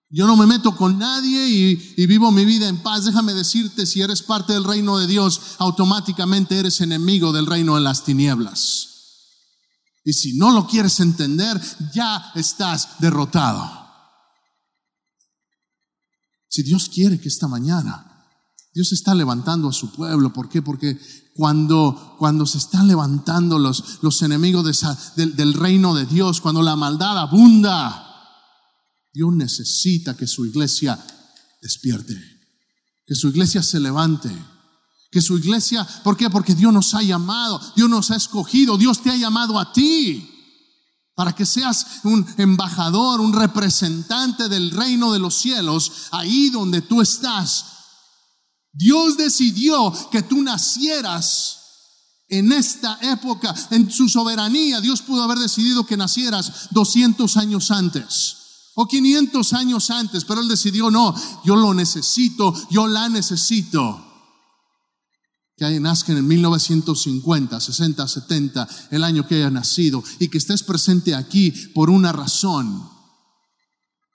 Yo 0.09 0.27
no 0.27 0.37
me 0.37 0.45
meto 0.45 0.75
con 0.75 0.99
nadie 0.99 1.47
y, 1.47 1.93
y, 1.97 2.05
vivo 2.05 2.31
mi 2.31 2.45
vida 2.45 2.69
en 2.69 2.77
paz. 2.83 3.05
Déjame 3.05 3.33
decirte, 3.33 3.87
si 3.87 4.01
eres 4.01 4.21
parte 4.21 4.53
del 4.53 4.65
reino 4.65 4.99
de 4.99 5.07
Dios, 5.07 5.55
automáticamente 5.57 6.59
eres 6.59 6.79
enemigo 6.79 7.33
del 7.33 7.47
reino 7.47 7.73
de 7.73 7.81
las 7.81 8.05
tinieblas. 8.05 8.96
Y 10.07 10.13
si 10.13 10.37
no 10.37 10.53
lo 10.53 10.65
quieres 10.65 11.01
entender, 11.01 11.59
ya 11.93 12.31
estás 12.33 12.91
derrotado. 12.99 13.69
Si 16.47 16.63
Dios 16.63 16.87
quiere 16.87 17.19
que 17.19 17.27
esta 17.27 17.49
mañana, 17.49 18.25
Dios 18.73 18.93
está 18.93 19.13
levantando 19.13 19.67
a 19.67 19.73
su 19.73 19.91
pueblo. 19.91 20.31
¿Por 20.31 20.47
qué? 20.47 20.61
Porque 20.61 20.97
cuando, 21.35 22.15
cuando 22.17 22.45
se 22.45 22.57
están 22.57 22.87
levantando 22.87 23.59
los, 23.59 24.01
los 24.01 24.21
enemigos 24.21 24.63
del 25.17 25.53
reino 25.53 25.93
de 25.93 26.05
Dios, 26.05 26.39
cuando 26.39 26.61
la 26.61 26.77
maldad 26.77 27.17
abunda, 27.17 28.01
Dios 29.11 29.33
necesita 29.33 30.15
que 30.15 30.25
su 30.25 30.45
iglesia 30.45 30.97
despierte, 31.61 32.15
que 33.05 33.13
su 33.13 33.27
iglesia 33.27 33.61
se 33.61 33.81
levante. 33.81 34.31
Que 35.11 35.21
su 35.21 35.37
iglesia, 35.37 35.87
¿por 36.03 36.17
qué? 36.17 36.29
Porque 36.29 36.53
Dios 36.53 36.73
nos 36.73 36.93
ha 36.93 37.01
llamado, 37.01 37.61
Dios 37.75 37.89
nos 37.89 38.11
ha 38.11 38.15
escogido, 38.15 38.77
Dios 38.77 39.01
te 39.01 39.09
ha 39.09 39.15
llamado 39.15 39.59
a 39.59 39.71
ti 39.71 40.33
para 41.17 41.33
que 41.33 41.47
seas 41.47 42.01
un 42.03 42.23
embajador, 42.37 43.19
un 43.19 43.33
representante 43.33 44.47
del 44.49 44.69
reino 44.69 45.11
de 45.11 45.17
los 45.17 45.33
cielos, 45.35 45.91
ahí 46.11 46.51
donde 46.51 46.81
tú 46.83 47.01
estás. 47.01 47.65
Dios 48.71 49.17
decidió 49.17 49.91
que 50.11 50.21
tú 50.21 50.43
nacieras 50.43 51.57
en 52.29 52.51
esta 52.51 52.99
época, 53.01 53.55
en 53.71 53.89
su 53.89 54.07
soberanía. 54.07 54.79
Dios 54.79 55.01
pudo 55.01 55.23
haber 55.23 55.39
decidido 55.39 55.87
que 55.87 55.97
nacieras 55.97 56.67
200 56.69 57.35
años 57.37 57.71
antes 57.71 58.35
o 58.75 58.87
500 58.87 59.53
años 59.53 59.89
antes, 59.89 60.23
pero 60.23 60.41
Él 60.41 60.47
decidió, 60.47 60.91
no, 60.91 61.15
yo 61.43 61.55
lo 61.55 61.73
necesito, 61.73 62.53
yo 62.69 62.85
la 62.85 63.09
necesito 63.09 64.06
que 65.57 65.79
nazcan 65.79 66.17
en 66.17 66.27
1950, 66.27 67.59
60, 67.59 68.07
70, 68.07 68.67
el 68.91 69.03
año 69.03 69.27
que 69.27 69.35
haya 69.35 69.49
nacido, 69.49 70.03
y 70.19 70.27
que 70.27 70.37
estés 70.37 70.61
presente 70.61 71.15
aquí 71.15 71.51
por 71.73 71.89
una 71.89 72.11
razón, 72.11 72.87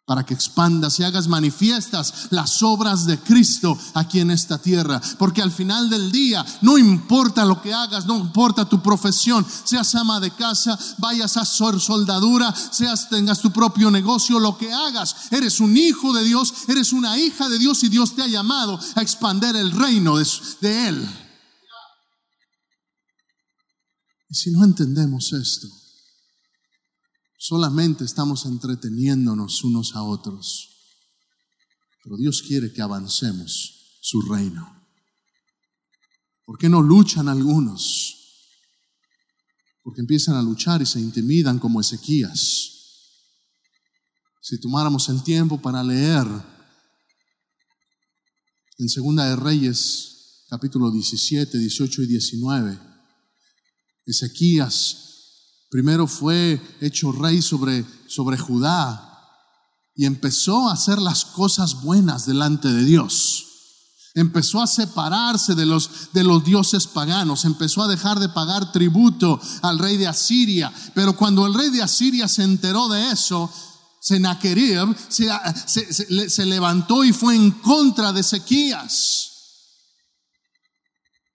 para 0.07 0.25
que 0.25 0.35
expandas 0.35 1.01
y 1.01 1.05
hagas 1.05 1.27
manifiestas 1.27 2.29
las 2.31 2.63
obras 2.63 3.07
de 3.07 3.19
Cristo 3.19 3.77
aquí 3.95 4.21
en 4.21 4.31
esta 4.31 4.59
tierra. 4.59 5.01
Porque 5.19 5.43
al 5.43 5.51
final 5.51 5.91
del 5.91 6.13
día, 6.13 6.45
no 6.61 6.79
importa 6.79 7.45
lo 7.45 7.61
que 7.61 7.73
hagas, 7.73 8.07
no 8.07 8.19
importa 8.19 8.69
tu 8.69 8.81
profesión, 8.81 9.45
seas 9.65 9.95
ama 9.97 10.21
de 10.21 10.31
casa, 10.33 10.79
vayas 10.99 11.37
a 11.37 11.45
ser 11.45 11.81
soldadura, 11.81 12.55
seas 12.55 13.09
tengas 13.09 13.41
tu 13.41 13.51
propio 13.51 13.91
negocio, 13.91 14.39
lo 14.39 14.57
que 14.57 14.73
hagas, 14.73 15.17
eres 15.33 15.59
un 15.59 15.77
hijo 15.77 16.13
de 16.13 16.23
Dios, 16.23 16.53
eres 16.69 16.93
una 16.93 17.19
hija 17.19 17.49
de 17.49 17.59
Dios 17.59 17.83
y 17.83 17.89
Dios 17.89 18.15
te 18.15 18.23
ha 18.23 18.29
llamado 18.29 18.79
a 18.95 19.03
expander 19.03 19.57
el 19.57 19.73
reino 19.73 20.19
de 20.61 20.89
Él. 20.89 21.22
Y 24.33 24.35
si 24.35 24.51
no 24.51 24.65
entendemos 24.65 25.35
esto, 25.35 25.69
solamente 27.37 28.03
estamos 28.03 28.47
entreteniéndonos 28.47 29.63
unos 29.63 29.95
a 29.95 30.03
otros. 30.05 30.71
Pero 32.03 32.17
Dios 32.17 32.41
quiere 32.41 32.73
que 32.73 32.81
avancemos 32.81 33.99
su 34.01 34.23
reino. 34.23 34.89
¿Por 36.47 36.57
qué 36.57 36.71
no 36.71 36.81
luchan 36.81 37.29
algunos? 37.29 38.17
Porque 39.83 40.01
empiezan 40.01 40.37
a 40.37 40.43
luchar 40.43 40.81
y 40.81 40.87
se 40.87 40.99
intimidan 40.99 41.59
como 41.59 41.83
Ezequías. 41.83 42.71
Si 44.41 44.59
tomáramos 44.59 45.11
el 45.11 45.23
tiempo 45.23 45.61
para 45.61 45.85
leer 45.85 46.27
en 48.79 48.89
Segunda 48.89 49.29
de 49.29 49.37
Reyes, 49.37 50.47
capítulo 50.49 50.91
17, 50.91 51.59
18 51.59 52.03
y 52.05 52.07
19, 52.07 52.92
Ezequías 54.07 55.03
primero 55.73 56.07
fue 56.07 56.61
hecho 56.83 57.13
rey 57.13 57.41
sobre, 57.41 57.87
sobre 58.07 58.37
Judá 58.37 59.09
y 59.97 60.05
empezó 60.05 60.69
a 60.69 60.75
hacer 60.75 61.01
las 61.01 61.25
cosas 61.25 61.83
buenas 61.83 62.27
delante 62.27 62.69
de 62.69 62.85
Dios. 62.85 63.47
Empezó 64.15 64.61
a 64.61 64.67
separarse 64.67 65.55
de 65.55 65.65
los, 65.65 66.13
de 66.13 66.25
los 66.25 66.45
dioses 66.45 66.87
paganos, 66.87 67.47
empezó 67.47 67.83
a 67.83 67.89
dejar 67.89 68.19
de 68.21 68.29
pagar 68.29 68.71
tributo 68.71 69.41
al 69.63 69.79
rey 69.79 69.97
de 69.97 70.07
Asiria. 70.07 70.71
Pero 70.95 71.17
cuando 71.17 71.47
el 71.47 71.55
rey 71.55 71.71
de 71.71 71.83
Asiria 71.83 72.29
se 72.29 72.43
enteró 72.43 72.89
de 72.91 73.11
eso, 73.11 73.51
Sennacherib 74.03 74.95
se, 75.09 75.31
se, 75.67 75.93
se, 75.95 76.29
se 76.29 76.47
levantó 76.47 77.03
y 77.03 77.15
fue 77.15 77.35
en 77.35 77.51
contra 77.51 78.13
de 78.13 78.21
Ezequías. 78.21 79.32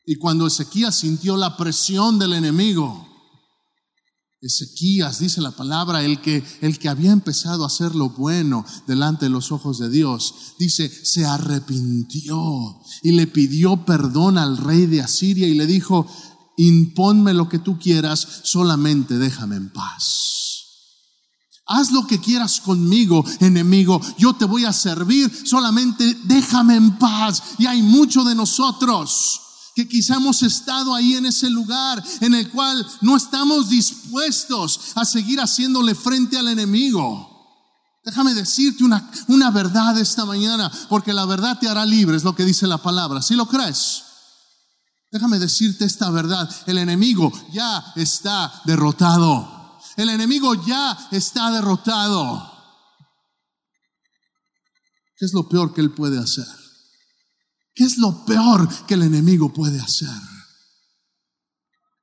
Y 0.09 0.15
cuando 0.15 0.47
Ezequías 0.47 0.95
sintió 0.95 1.35
la 1.35 1.57
presión 1.57 2.17
del 2.17 2.31
enemigo, 2.31 3.05
Ezequías, 4.39 5.19
dice 5.19 5.41
la 5.41 5.51
palabra, 5.51 6.01
el 6.01 6.21
que, 6.21 6.41
el 6.61 6.79
que 6.79 6.87
había 6.87 7.11
empezado 7.11 7.65
a 7.65 7.67
hacer 7.67 7.93
lo 7.93 8.11
bueno 8.11 8.63
delante 8.87 9.25
de 9.25 9.31
los 9.31 9.51
ojos 9.51 9.79
de 9.79 9.89
Dios, 9.89 10.33
dice, 10.57 10.89
se 10.89 11.25
arrepintió 11.25 12.79
y 13.03 13.11
le 13.11 13.27
pidió 13.27 13.83
perdón 13.83 14.37
al 14.37 14.55
rey 14.55 14.85
de 14.85 15.01
Asiria 15.01 15.45
y 15.45 15.55
le 15.55 15.65
dijo, 15.65 16.07
imponme 16.55 17.33
lo 17.33 17.49
que 17.49 17.59
tú 17.59 17.77
quieras, 17.77 18.25
solamente 18.45 19.17
déjame 19.17 19.57
en 19.57 19.73
paz. 19.73 20.63
Haz 21.65 21.91
lo 21.91 22.07
que 22.07 22.21
quieras 22.21 22.61
conmigo, 22.61 23.25
enemigo. 23.41 23.99
Yo 24.17 24.33
te 24.35 24.45
voy 24.45 24.63
a 24.63 24.71
servir, 24.71 25.29
solamente 25.45 26.17
déjame 26.23 26.77
en 26.77 26.97
paz. 26.97 27.43
Y 27.57 27.65
hay 27.65 27.81
mucho 27.81 28.23
de 28.23 28.35
nosotros 28.35 29.41
que 29.77 29.87
quizá 29.87 30.15
hemos 30.15 30.41
estado 30.41 30.95
ahí 30.95 31.13
en 31.13 31.27
ese 31.27 31.51
lugar 31.51 32.03
en 32.21 32.33
el 32.33 32.49
cual 32.49 32.83
no 33.01 33.15
estamos 33.15 33.69
dispuestos 33.69 34.79
a 34.95 35.05
seguir 35.05 35.39
haciéndole 35.39 35.93
frente 35.93 36.35
al 36.35 36.47
enemigo. 36.47 38.01
Déjame 38.03 38.33
decirte 38.33 38.83
una, 38.83 39.07
una 39.27 39.51
verdad 39.51 39.95
esta 39.99 40.25
mañana, 40.25 40.71
porque 40.89 41.13
la 41.13 41.27
verdad 41.27 41.59
te 41.59 41.67
hará 41.67 41.85
libre, 41.85 42.17
es 42.17 42.23
lo 42.23 42.33
que 42.33 42.43
dice 42.43 42.65
la 42.65 42.79
palabra. 42.79 43.21
¿Sí 43.21 43.35
lo 43.35 43.47
crees? 43.47 44.01
Déjame 45.11 45.37
decirte 45.37 45.85
esta 45.85 46.09
verdad, 46.09 46.49
el 46.65 46.79
enemigo 46.79 47.31
ya 47.53 47.93
está 47.95 48.51
derrotado. 48.65 49.77
El 49.95 50.09
enemigo 50.09 50.55
ya 50.65 50.97
está 51.11 51.51
derrotado. 51.51 52.51
¿Qué 55.17 55.25
es 55.25 55.33
lo 55.35 55.47
peor 55.47 55.71
que 55.71 55.81
él 55.81 55.91
puede 55.91 56.17
hacer? 56.17 56.47
¿Qué 57.77 57.83
es 57.83 57.99
lo 57.99 58.25
peor 58.25 58.67
que 58.87 58.95
el 58.95 59.03
enemigo 59.03 59.53
puede 59.53 59.79
hacer? 59.79 60.09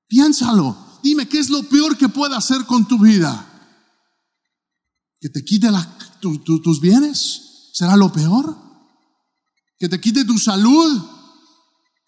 Piénsalo. 0.07 1.01
Dime, 1.03 1.27
¿qué 1.27 1.41
es 1.41 1.51
lo 1.51 1.65
peor 1.65 1.99
que 1.99 2.09
puede 2.09 2.37
hacer 2.37 2.65
con 2.65 2.87
tu 2.87 2.97
vida? 2.97 3.45
¿Que 5.21 5.31
te 5.31 5.45
quite 5.45 5.69
tus 6.21 6.81
bienes? 6.81 7.71
¿Será 7.73 7.97
lo 7.97 8.13
peor? 8.13 8.57
¿Que 9.77 9.89
te 9.89 10.01
quite 10.01 10.25
tu 10.25 10.39
salud? 10.39 11.03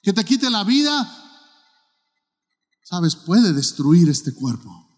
¿Que 0.01 0.13
te 0.13 0.25
quite 0.25 0.49
la 0.49 0.63
vida? 0.63 1.13
Sabes, 2.85 3.17
puede 3.17 3.53
destruir 3.53 4.09
este 4.09 4.33
cuerpo, 4.33 4.97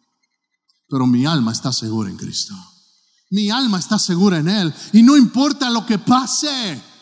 pero 0.90 1.06
mi 1.06 1.24
alma 1.24 1.52
está 1.52 1.72
segura 1.72 2.10
en 2.10 2.18
Cristo. 2.18 2.54
Mi 3.30 3.48
alma 3.48 3.78
está 3.78 3.98
segura 3.98 4.36
en 4.36 4.48
Él 4.50 4.74
y 4.92 5.02
no 5.02 5.16
importa 5.16 5.70
lo 5.70 5.86
que 5.86 5.98
pase. 5.98 6.97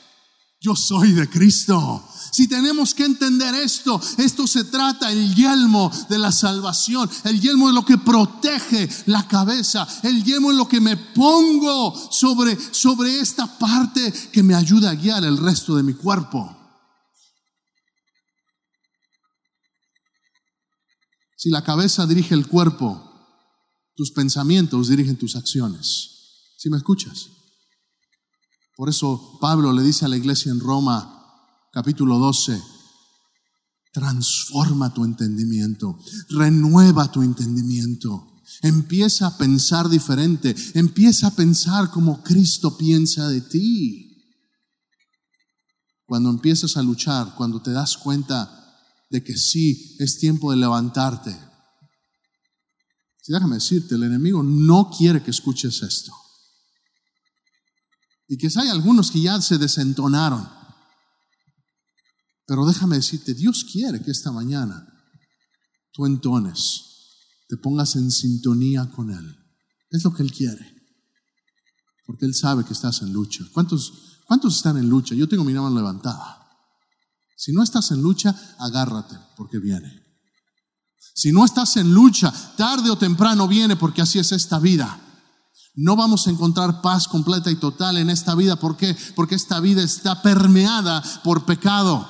Yo 0.67 0.75
soy 0.75 1.13
de 1.13 1.31
Cristo. 1.31 2.09
Si 2.33 2.49
tenemos 2.49 2.93
que 2.93 3.05
entender 3.05 3.55
esto, 3.55 4.01
esto 4.19 4.49
se 4.49 4.65
trata 4.65 5.13
el 5.13 5.33
yelmo 5.33 5.93
de 6.09 6.19
la 6.19 6.33
salvación. 6.33 7.09
El 7.23 7.41
yelmo 7.41 7.69
es 7.69 7.75
lo 7.77 7.85
que 7.85 7.99
protege 7.99 8.89
la 9.07 9.29
cabeza. 9.29 9.87
El 10.03 10.25
yelmo 10.25 10.51
es 10.51 10.57
lo 10.57 10.67
que 10.67 10.81
me 10.81 10.97
pongo 10.97 11.95
sobre, 12.11 12.59
sobre 12.73 13.21
esta 13.21 13.47
parte 13.47 14.13
que 14.33 14.43
me 14.43 14.57
ayuda 14.57 14.91
a 14.91 14.97
guiar 14.97 15.25
el 15.25 15.37
resto 15.37 15.77
de 15.77 15.85
mi 15.85 15.95
cuerpo. 15.95 16.53
Si 21.37 21.49
la 21.49 21.63
cabeza 21.63 22.09
dirige 22.09 22.35
el 22.35 22.49
cuerpo, 22.49 23.09
tus 23.95 24.11
pensamientos 24.11 24.89
dirigen 24.89 25.17
tus 25.17 25.37
acciones. 25.37 26.11
¿Sí 26.57 26.69
me 26.71 26.79
escuchas? 26.79 27.36
Por 28.77 28.91
eso 28.91 29.39
Pablo 29.41 29.73
le 29.73 29.83
dice 29.83 30.05
a 30.05 30.09
la 30.09 30.19
iglesia 30.19 30.53
en 30.53 30.61
Roma, 30.61 31.17
capítulo 31.73 32.19
12, 32.19 32.63
transforma 33.91 34.93
tu 34.93 35.03
entendimiento, 35.03 35.99
renueva 36.29 37.11
tu 37.11 37.23
entendimiento. 37.23 38.35
Empieza 38.61 39.29
a 39.29 39.39
pensar 39.39 39.89
diferente, 39.89 40.55
empieza 40.75 41.29
a 41.29 41.31
pensar 41.31 41.91
como 41.91 42.23
Cristo 42.23 42.77
piensa 42.77 43.29
de 43.29 43.41
ti. 43.41 44.03
Cuando 46.05 46.29
empiezas 46.29 46.77
a 46.77 46.83
luchar, 46.83 47.35
cuando 47.35 47.63
te 47.63 47.73
das 47.73 47.97
cuenta 47.97 48.79
de 49.09 49.25
que 49.25 49.39
sí, 49.39 49.97
es 49.99 50.19
tiempo 50.19 50.51
de 50.51 50.59
levantarte. 50.59 51.35
déjame 53.27 53.57
decirte, 53.57 53.95
el 53.95 54.03
enemigo 54.03 54.43
no 54.43 54.91
quiere 54.91 55.23
que 55.23 55.31
escuches 55.31 55.83
esto. 55.83 56.13
Y 58.29 58.37
quizá 58.37 58.63
hay 58.63 58.69
algunos 58.69 59.11
que 59.11 59.21
ya 59.21 59.41
se 59.41 59.59
desentonaron. 59.59 60.49
Pero 62.47 62.67
déjame 62.67 62.97
decirte, 62.97 63.35
Dios 63.35 63.65
quiere 63.71 64.03
que 64.03 64.11
esta 64.11 64.33
mañana 64.33 64.87
tú 65.93 66.07
entones, 66.07 66.83
te 67.49 67.57
pongas 67.57 67.97
en 67.97 68.11
sintonía 68.11 68.91
con 68.91 69.11
Él. 69.11 69.37
Es 69.91 70.05
lo 70.05 70.13
que 70.13 70.23
Él 70.23 70.33
quiere. 70.33 70.75
Porque 72.05 72.27
Él 72.27 72.35
sabe 72.35 72.65
que 72.65 72.73
estás 72.73 73.03
en 73.03 73.13
lucha. 73.13 73.45
¿Cuántos, 73.53 74.21
cuántos 74.27 74.57
están 74.57 74.77
en 74.77 74.89
lucha? 74.89 75.15
Yo 75.15 75.29
tengo 75.29 75.45
mi 75.45 75.55
mano 75.55 75.75
levantada. 75.75 76.47
Si 77.37 77.53
no 77.53 77.63
estás 77.63 77.91
en 77.91 78.03
lucha, 78.03 78.35
agárrate, 78.59 79.17
porque 79.37 79.59
viene. 79.59 80.05
Si 81.15 81.33
no 81.33 81.45
estás 81.45 81.77
en 81.77 81.93
lucha, 81.93 82.33
tarde 82.57 82.91
o 82.91 82.99
temprano 82.99 83.49
viene, 83.49 83.77
porque 83.77 84.03
así 84.03 84.19
es 84.19 84.33
esta 84.33 84.59
vida. 84.59 85.01
No 85.77 85.95
vamos 85.95 86.27
a 86.27 86.31
encontrar 86.31 86.81
paz 86.81 87.07
completa 87.07 87.51
y 87.51 87.57
total 87.57 87.99
en 87.99 88.09
esta 88.09 88.35
vida. 88.35 88.57
¿Por 88.57 88.79
qué? 88.79 88.97
Porque 89.15 89.35
esta 89.35 89.61
vida 89.61 89.83
está 89.83 90.23
permeada 90.23 91.03
por 91.23 91.45
pecado. 91.45 92.09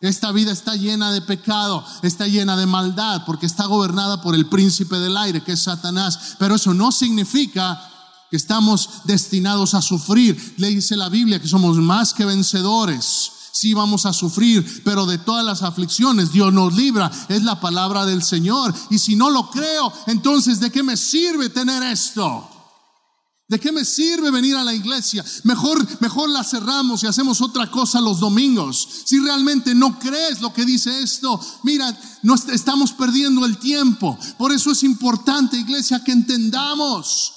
Esta 0.00 0.30
vida 0.30 0.52
está 0.52 0.76
llena 0.76 1.12
de 1.12 1.20
pecado, 1.20 1.84
está 2.02 2.28
llena 2.28 2.56
de 2.56 2.66
maldad, 2.66 3.22
porque 3.26 3.46
está 3.46 3.66
gobernada 3.66 4.22
por 4.22 4.34
el 4.36 4.46
príncipe 4.46 4.96
del 4.96 5.16
aire, 5.16 5.42
que 5.42 5.52
es 5.52 5.62
Satanás. 5.62 6.36
Pero 6.38 6.54
eso 6.54 6.72
no 6.72 6.92
significa 6.92 7.80
que 8.30 8.36
estamos 8.36 8.88
destinados 9.04 9.74
a 9.74 9.82
sufrir. 9.82 10.54
Le 10.58 10.68
dice 10.68 10.96
la 10.96 11.08
Biblia 11.08 11.40
que 11.40 11.48
somos 11.48 11.76
más 11.78 12.14
que 12.14 12.24
vencedores. 12.24 13.32
Sí 13.52 13.74
vamos 13.74 14.06
a 14.06 14.12
sufrir, 14.12 14.82
pero 14.84 15.06
de 15.06 15.18
todas 15.18 15.44
las 15.44 15.62
aflicciones 15.62 16.30
Dios 16.30 16.52
nos 16.52 16.74
libra. 16.74 17.10
Es 17.28 17.42
la 17.42 17.58
palabra 17.58 18.04
del 18.04 18.22
Señor. 18.22 18.72
Y 18.90 18.98
si 18.98 19.16
no 19.16 19.30
lo 19.30 19.50
creo, 19.50 19.92
entonces 20.06 20.60
¿de 20.60 20.70
qué 20.70 20.84
me 20.84 20.96
sirve 20.96 21.48
tener 21.48 21.82
esto? 21.82 22.53
¿De 23.46 23.60
qué 23.60 23.72
me 23.72 23.84
sirve 23.84 24.30
venir 24.30 24.56
a 24.56 24.64
la 24.64 24.72
iglesia? 24.72 25.22
Mejor, 25.42 25.86
mejor 26.00 26.30
la 26.30 26.42
cerramos 26.42 27.02
y 27.02 27.06
hacemos 27.06 27.42
otra 27.42 27.70
cosa 27.70 28.00
los 28.00 28.20
domingos. 28.20 28.88
Si 29.04 29.18
realmente 29.18 29.74
no 29.74 29.98
crees 29.98 30.40
lo 30.40 30.52
que 30.52 30.64
dice 30.64 31.02
esto, 31.02 31.38
mira, 31.62 31.94
no 32.22 32.34
estamos 32.34 32.92
perdiendo 32.92 33.44
el 33.44 33.58
tiempo. 33.58 34.18
Por 34.38 34.50
eso 34.50 34.70
es 34.70 34.82
importante, 34.82 35.58
iglesia, 35.58 36.02
que 36.02 36.12
entendamos 36.12 37.34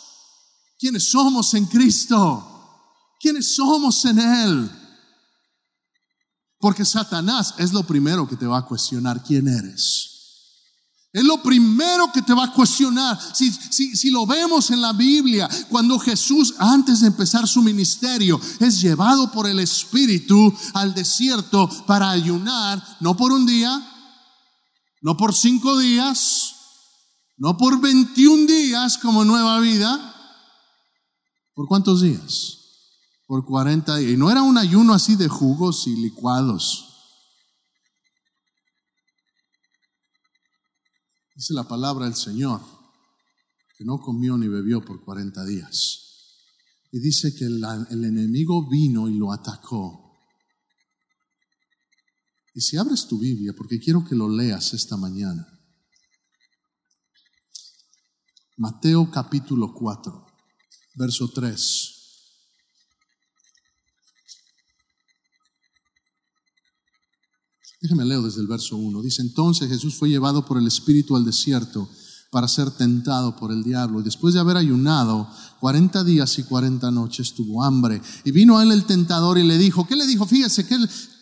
quiénes 0.80 1.10
somos 1.10 1.54
en 1.56 1.66
Cristo, 1.66 3.16
quiénes 3.20 3.56
somos 3.56 4.06
en 4.06 4.20
Él. 4.20 4.72
Porque 6.58 6.86
Satanás 6.86 7.54
es 7.58 7.74
lo 7.74 7.84
primero 7.84 8.28
que 8.30 8.38
te 8.38 8.48
va 8.48 8.60
a 8.60 8.66
cuestionar 8.66 9.22
quién 9.24 9.50
eres. 9.50 10.17
Es 11.14 11.24
lo 11.24 11.42
primero 11.42 12.12
que 12.12 12.22
te 12.22 12.34
va 12.34 12.46
a 12.46 12.54
cuestionar. 12.54 13.18
Si, 13.34 13.52
si, 13.52 14.10
lo 14.12 14.26
vemos 14.26 14.70
en 14.72 14.82
la 14.82 14.94
Biblia, 14.94 15.50
cuando 15.70 15.98
Jesús, 15.98 16.54
antes 16.60 17.00
de 17.00 17.08
empezar 17.08 17.48
su 17.48 17.62
ministerio, 17.62 18.40
es 18.60 18.82
llevado 18.82 19.32
por 19.32 19.48
el 19.48 19.60
Espíritu 19.60 20.54
al 20.74 20.94
desierto 20.94 21.70
para 21.88 22.10
ayunar, 22.10 22.84
no 23.00 23.16
por 23.16 23.32
un 23.32 23.46
día, 23.46 23.82
no 25.02 25.16
por 25.16 25.34
cinco 25.34 25.80
días, 25.80 26.56
no 27.38 27.58
por 27.58 27.80
21 27.80 28.46
días 28.46 28.98
como 28.98 29.24
nueva 29.24 29.60
vida. 29.60 30.14
¿Por 31.54 31.68
cuántos 31.68 32.02
días? 32.02 32.60
Por 33.26 33.46
40 33.46 33.96
días. 33.98 34.12
Y 34.12 34.18
no 34.18 34.30
era 34.30 34.42
un 34.42 34.58
ayuno 34.58 34.94
así 34.94 35.16
de 35.16 35.30
jugos 35.30 35.88
y 35.88 35.96
licuados. 35.96 36.87
Dice 41.38 41.54
la 41.54 41.68
palabra 41.68 42.06
del 42.06 42.16
Señor 42.16 42.62
que 43.78 43.86
no 43.86 44.00
comió 44.00 44.40
ni 44.40 44.48
bebió 44.48 44.84
por 44.84 45.06
40 45.06 45.46
días. 45.46 46.02
Y 46.92 47.00
dice 47.00 47.36
que 47.36 47.46
el, 47.46 47.64
enemigo 48.04 48.68
vino 48.68 49.08
y 49.08 49.14
lo 49.14 49.32
atacó. 49.32 50.18
Y 52.56 52.62
si 52.62 52.76
abres 52.76 53.08
tu 53.08 53.20
Biblia, 53.20 53.54
porque 53.56 53.80
quiero 53.80 54.04
que 54.04 54.16
lo 54.16 54.28
leas 54.28 54.74
esta 54.74 54.98
mañana. 54.98 55.48
Mateo 58.56 59.12
capítulo 59.12 59.76
4, 59.76 60.26
verso 60.96 61.30
3. 61.30 61.97
Déjeme 67.80 68.06
leo 68.06 68.24
desde 68.24 68.42
el 68.42 68.48
verso 68.48 68.76
1. 68.78 69.02
Dice, 69.02 69.22
entonces 69.22 69.70
Jesús 69.70 69.96
fue 69.96 70.10
llevado 70.10 70.46
por 70.46 70.58
el 70.58 70.68
Espíritu 70.68 71.16
al 71.16 71.26
desierto 71.26 71.88
para 72.32 72.48
ser 72.48 72.72
tentado 72.72 73.36
por 73.36 73.52
el 73.52 73.64
diablo. 73.64 74.00
Y 74.00 74.04
después 74.04 74.34
de 74.34 74.40
haber 74.40 74.58
ayunado 74.58 75.30
40 75.60 76.04
días 76.04 76.38
y 76.40 76.44
40 76.44 76.90
noches, 76.92 77.34
tuvo 77.34 77.64
hambre. 77.64 78.02
Y 78.26 78.32
vino 78.32 78.58
a 78.58 78.64
él 78.64 78.72
el 78.72 78.86
tentador 78.86 79.38
y 79.38 79.44
le 79.44 79.58
dijo, 79.58 79.88
¿qué 79.88 79.96
le 79.96 80.08
dijo? 80.08 80.26
Fíjese, 80.26 80.66
¿qué, 80.66 80.78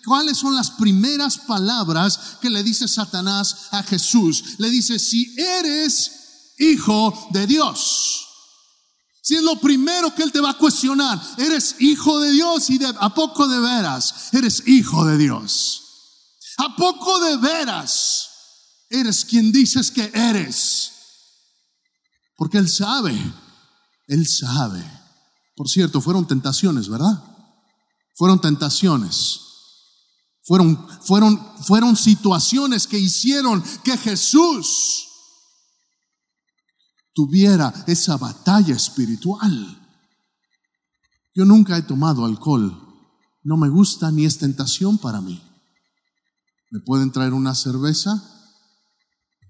¿cuáles 0.06 0.38
son 0.38 0.56
las 0.56 0.72
primeras 0.72 1.38
palabras 1.40 2.38
que 2.42 2.50
le 2.50 2.64
dice 2.64 2.88
Satanás 2.88 3.68
a 3.72 3.84
Jesús? 3.84 4.56
Le 4.58 4.70
dice, 4.70 4.98
si 4.98 5.36
eres 5.38 6.54
hijo 6.58 7.14
de 7.32 7.48
Dios. 7.48 8.22
Si 9.22 9.36
es 9.36 9.44
lo 9.44 9.60
primero 9.60 10.14
que 10.14 10.24
Él 10.24 10.32
te 10.32 10.40
va 10.40 10.52
a 10.52 10.58
cuestionar, 10.58 11.20
eres 11.38 11.76
hijo 11.80 12.20
de 12.20 12.32
Dios 12.32 12.70
y 12.70 12.78
de, 12.78 12.86
a 12.88 13.14
poco 13.14 13.48
de 13.48 13.60
veras, 13.60 14.30
eres 14.34 14.64
hijo 14.68 15.04
de 15.06 15.18
Dios. 15.18 15.85
¿A 16.58 16.76
poco 16.76 17.20
de 17.20 17.38
veras 17.38 18.30
eres 18.90 19.26
quien 19.26 19.52
dices 19.52 19.92
que 19.92 20.10
eres? 20.14 20.92
Porque 22.38 22.58
Él 22.58 22.70
sabe, 22.70 23.16
Él 24.08 24.28
sabe. 24.28 24.84
Por 25.56 25.70
cierto, 25.70 26.02
fueron 26.02 26.28
tentaciones, 26.28 26.90
¿verdad? 26.90 27.24
Fueron 28.16 28.40
tentaciones. 28.40 29.42
Fueron, 30.44 30.88
fueron, 31.02 31.40
fueron 31.64 31.96
situaciones 31.96 32.88
que 32.88 33.00
hicieron 33.00 33.64
que 33.84 33.98
Jesús 33.98 35.08
tuviera 37.14 37.74
esa 37.88 38.18
batalla 38.18 38.76
espiritual. 38.76 39.82
Yo 41.34 41.46
nunca 41.46 41.78
he 41.78 41.82
tomado 41.82 42.26
alcohol. 42.26 42.82
No 43.44 43.58
me 43.58 43.70
gusta 43.70 44.12
ni 44.12 44.26
es 44.26 44.38
tentación 44.38 44.98
para 44.98 45.20
mí. 45.20 45.42
¿Me 46.72 46.80
pueden 46.80 47.12
traer 47.12 47.34
una 47.34 47.56
cerveza? 47.56 48.24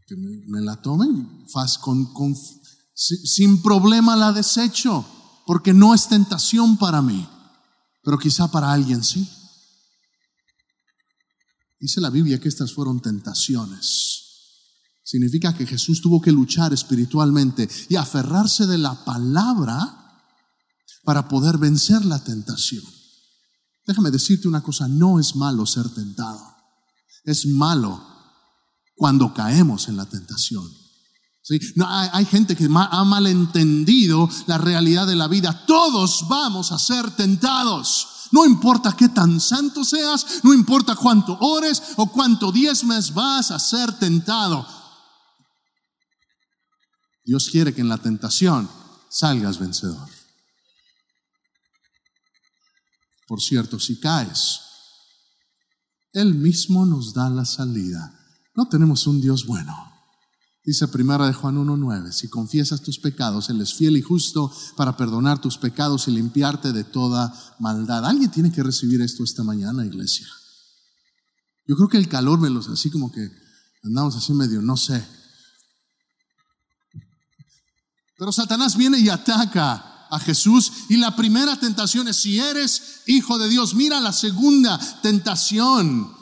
Que 0.07 0.15
me, 0.15 0.61
la 0.61 0.81
tomen. 0.81 1.45
Con, 1.81 2.35
sin 2.93 3.61
problema 3.61 4.15
la 4.15 4.31
desecho, 4.31 5.05
porque 5.45 5.73
no 5.73 5.93
es 5.93 6.07
tentación 6.07 6.77
para 6.77 7.01
mí. 7.01 7.27
Pero 8.03 8.17
quizá 8.17 8.49
para 8.49 8.71
alguien 8.71 9.03
sí. 9.03 9.27
Dice 11.79 12.01
la 12.01 12.09
Biblia 12.09 12.39
que 12.39 12.49
estas 12.49 12.73
fueron 12.73 13.01
tentaciones. 13.01 14.23
Significa 15.03 15.53
que 15.53 15.67
Jesús 15.67 16.01
tuvo 16.01 16.19
que 16.19 16.31
luchar 16.31 16.73
espiritualmente 16.73 17.69
y 17.89 17.95
aferrarse 17.95 18.65
de 18.65 18.79
la 18.79 19.05
palabra 19.05 20.01
para 21.03 21.27
poder 21.27 21.59
vencer 21.59 22.03
la 22.05 22.23
tentación. 22.23 22.83
Déjame 23.85 24.09
decirte 24.09 24.47
una 24.47 24.63
cosa, 24.63 24.87
no 24.87 25.19
es 25.19 25.35
malo 25.35 25.65
ser 25.67 25.87
tentado. 25.89 26.54
Es 27.25 27.45
malo 27.45 28.01
cuando 28.95 29.33
caemos 29.33 29.87
en 29.89 29.97
la 29.97 30.05
tentación. 30.05 30.65
Hay, 31.87 32.25
gente 32.25 32.55
que 32.55 32.67
ha 32.73 33.03
malentendido 33.03 34.27
la 34.47 34.57
realidad 34.57 35.05
de 35.05 35.15
la 35.15 35.27
vida. 35.27 35.65
Todos 35.67 36.25
vamos 36.27 36.71
a 36.71 36.79
ser 36.79 37.11
tentados. 37.11 38.07
No 38.31 38.45
importa 38.45 38.95
qué 38.97 39.09
tan 39.09 39.39
santo 39.39 39.83
seas, 39.83 40.43
no 40.43 40.53
importa 40.53 40.95
cuánto 40.95 41.37
ores 41.39 41.81
o 41.97 42.07
cuánto 42.11 42.51
diezmes, 42.51 43.13
vas 43.13 43.51
a 43.51 43.59
ser 43.59 43.93
tentado. 43.93 44.65
Dios 47.23 47.49
quiere 47.51 47.73
que 47.73 47.81
en 47.81 47.89
la 47.89 47.99
tentación 47.99 48.69
salgas 49.09 49.59
vencedor. 49.59 50.09
Por 53.27 53.41
cierto, 53.41 53.79
si 53.79 53.99
caes, 53.99 54.61
Él 56.15 56.33
mismo 56.33 56.85
nos 56.85 57.13
da 57.13 57.29
la 57.29 57.45
salida. 57.45 58.19
No 58.55 58.67
tenemos 58.67 59.05
un 59.05 59.21
Dios 59.21 59.45
bueno. 59.45 59.75
Dice 60.63 60.87
primera 60.87 61.27
de 61.27 61.33
Juan 61.33 61.57
1.9, 61.57 62.11
si 62.11 62.27
confiesas 62.27 62.81
tus 62.81 62.97
pecados, 62.97 63.49
Él 63.49 63.61
es 63.61 63.75
fiel 63.75 63.97
y 63.97 64.01
justo 64.01 64.51
para 64.75 64.97
perdonar 64.97 65.39
tus 65.39 65.57
pecados 65.59 66.07
y 66.07 66.11
limpiarte 66.11 66.73
de 66.73 66.83
toda 66.83 67.31
maldad. 67.59 68.03
Alguien 68.05 68.31
tiene 68.31 68.51
que 68.51 68.63
recibir 68.63 69.01
esto 69.01 69.23
esta 69.23 69.43
mañana, 69.43 69.85
iglesia. 69.85 70.27
Yo 71.67 71.75
creo 71.75 71.87
que 71.87 71.97
el 71.97 72.09
calor 72.09 72.39
me 72.39 72.49
los, 72.49 72.67
así 72.69 72.89
como 72.89 73.11
que 73.11 73.29
andamos 73.83 74.15
así 74.15 74.33
medio, 74.33 74.61
no 74.61 74.75
sé, 74.75 75.05
pero 78.17 78.31
Satanás 78.31 78.77
viene 78.77 78.99
y 78.99 79.09
ataca 79.09 79.94
a 80.15 80.19
Jesús 80.19 80.71
y 80.89 80.97
la 80.97 81.15
primera 81.15 81.59
tentación 81.59 82.07
es 82.07 82.17
si 82.17 82.39
eres 82.39 83.01
hijo 83.05 83.37
de 83.37 83.49
Dios. 83.49 83.75
Mira 83.75 83.99
la 83.99 84.13
segunda 84.13 84.79
tentación. 85.01 86.13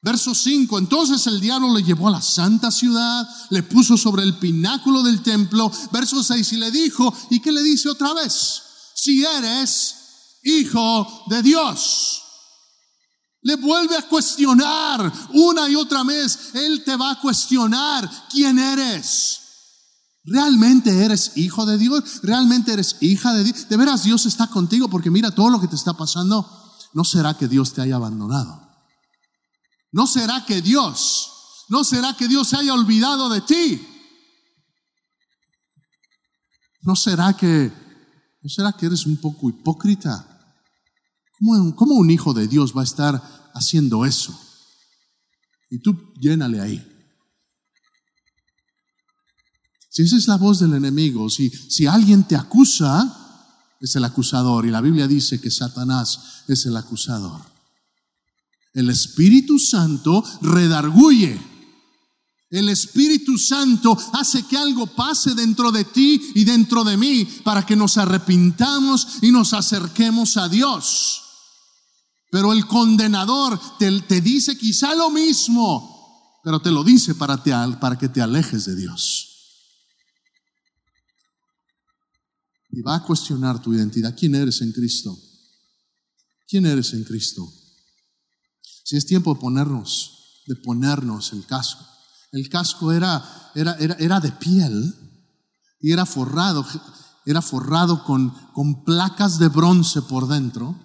Verso 0.00 0.32
5, 0.32 0.78
entonces 0.78 1.26
el 1.26 1.40
diablo 1.40 1.74
le 1.74 1.82
llevó 1.82 2.06
a 2.06 2.12
la 2.12 2.22
santa 2.22 2.70
ciudad, 2.70 3.28
le 3.50 3.64
puso 3.64 3.96
sobre 3.96 4.22
el 4.22 4.38
pináculo 4.38 5.02
del 5.02 5.22
templo. 5.22 5.72
Verso 5.90 6.22
6, 6.22 6.52
y 6.52 6.56
le 6.56 6.70
dijo, 6.70 7.12
¿y 7.30 7.40
qué 7.40 7.50
le 7.50 7.62
dice 7.62 7.88
otra 7.88 8.14
vez? 8.14 8.62
Si 8.94 9.24
eres 9.24 9.96
hijo 10.44 11.24
de 11.28 11.42
Dios. 11.42 12.22
Le 13.42 13.56
vuelve 13.56 13.96
a 13.96 14.08
cuestionar 14.08 15.12
una 15.32 15.68
y 15.68 15.74
otra 15.74 16.04
vez. 16.04 16.54
Él 16.54 16.84
te 16.84 16.96
va 16.96 17.12
a 17.12 17.20
cuestionar 17.20 18.08
quién 18.30 18.58
eres. 18.58 19.40
¿Realmente 20.30 21.04
eres 21.04 21.32
hijo 21.36 21.64
de 21.64 21.78
Dios? 21.78 22.20
¿Realmente 22.22 22.72
eres 22.72 22.96
hija 23.00 23.32
de 23.32 23.44
Dios? 23.44 23.68
¿De 23.68 23.76
veras 23.76 24.04
Dios 24.04 24.26
está 24.26 24.48
contigo? 24.48 24.88
Porque 24.88 25.10
mira 25.10 25.30
todo 25.30 25.48
lo 25.50 25.60
que 25.60 25.68
te 25.68 25.76
está 25.76 25.94
pasando. 25.94 26.46
¿No 26.92 27.04
será 27.04 27.36
que 27.36 27.48
Dios 27.48 27.72
te 27.72 27.80
haya 27.80 27.96
abandonado? 27.96 28.68
¿No 29.90 30.06
será 30.06 30.44
que 30.44 30.60
Dios, 30.60 31.64
no 31.68 31.82
será 31.82 32.14
que 32.14 32.28
Dios 32.28 32.48
se 32.48 32.56
haya 32.56 32.74
olvidado 32.74 33.30
de 33.30 33.40
ti? 33.40 33.86
¿No 36.82 36.94
será 36.94 37.34
que, 37.34 37.72
no 38.42 38.50
será 38.50 38.72
que 38.72 38.86
eres 38.86 39.06
un 39.06 39.16
poco 39.16 39.48
hipócrita? 39.48 40.26
¿Cómo, 41.38 41.74
¿Cómo 41.74 41.94
un 41.94 42.10
hijo 42.10 42.34
de 42.34 42.48
Dios 42.48 42.76
va 42.76 42.82
a 42.82 42.84
estar 42.84 43.50
haciendo 43.54 44.04
eso? 44.04 44.38
Y 45.70 45.80
tú 45.80 46.12
llénale 46.20 46.60
ahí. 46.60 46.97
Si 49.88 50.02
esa 50.02 50.16
es 50.16 50.28
la 50.28 50.36
voz 50.36 50.60
del 50.60 50.74
enemigo, 50.74 51.30
si, 51.30 51.50
si 51.50 51.86
alguien 51.86 52.24
te 52.24 52.36
acusa, 52.36 53.28
es 53.80 53.96
el 53.96 54.04
acusador. 54.04 54.66
Y 54.66 54.70
la 54.70 54.80
Biblia 54.80 55.06
dice 55.06 55.40
que 55.40 55.50
Satanás 55.50 56.42
es 56.46 56.66
el 56.66 56.76
acusador. 56.76 57.40
El 58.74 58.90
Espíritu 58.90 59.58
Santo 59.58 60.22
redarguye. 60.42 61.40
El 62.50 62.68
Espíritu 62.70 63.36
Santo 63.36 63.96
hace 64.14 64.42
que 64.44 64.56
algo 64.56 64.86
pase 64.86 65.34
dentro 65.34 65.70
de 65.70 65.84
ti 65.84 66.20
y 66.34 66.44
dentro 66.44 66.82
de 66.82 66.96
mí 66.96 67.26
para 67.44 67.64
que 67.66 67.76
nos 67.76 67.98
arrepintamos 67.98 69.18
y 69.20 69.30
nos 69.30 69.52
acerquemos 69.52 70.36
a 70.36 70.48
Dios. 70.48 71.22
Pero 72.30 72.52
el 72.52 72.66
condenador 72.66 73.60
te, 73.78 74.00
te 74.02 74.20
dice 74.20 74.56
quizá 74.56 74.94
lo 74.94 75.10
mismo, 75.10 76.40
pero 76.42 76.60
te 76.60 76.70
lo 76.70 76.84
dice 76.84 77.14
para, 77.14 77.42
te, 77.42 77.52
para 77.80 77.98
que 77.98 78.08
te 78.08 78.22
alejes 78.22 78.64
de 78.64 78.76
Dios. 78.76 79.37
Y 82.70 82.82
va 82.82 82.96
a 82.96 83.02
cuestionar 83.02 83.60
tu 83.60 83.72
identidad. 83.72 84.14
¿Quién 84.16 84.34
eres 84.34 84.60
en 84.60 84.72
Cristo? 84.72 85.16
¿Quién 86.46 86.66
eres 86.66 86.92
en 86.92 87.04
Cristo? 87.04 87.46
Si 88.84 88.96
es 88.96 89.06
tiempo 89.06 89.34
de 89.34 89.40
ponernos, 89.40 90.42
de 90.46 90.56
ponernos 90.56 91.32
el 91.32 91.44
casco. 91.46 91.84
El 92.32 92.48
casco 92.48 92.92
era, 92.92 93.50
era, 93.54 93.74
era, 93.74 93.94
era 93.94 94.20
de 94.20 94.32
piel 94.32 94.94
y 95.80 95.92
era 95.92 96.04
forrado, 96.06 96.66
era 97.24 97.42
forrado 97.42 98.04
con, 98.04 98.30
con 98.52 98.84
placas 98.84 99.38
de 99.38 99.48
bronce 99.48 100.02
por 100.02 100.28
dentro. 100.28 100.78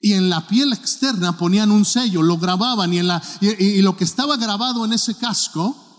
Y 0.00 0.14
en 0.14 0.30
la 0.30 0.46
piel 0.46 0.72
externa 0.72 1.36
ponían 1.36 1.70
un 1.70 1.84
sello, 1.84 2.22
lo 2.22 2.38
grababan 2.38 2.92
y, 2.94 2.98
en 2.98 3.08
la, 3.08 3.22
y 3.40 3.82
lo 3.82 3.96
que 3.96 4.04
estaba 4.04 4.36
grabado 4.36 4.84
en 4.84 4.92
ese 4.92 5.14
casco 5.16 5.89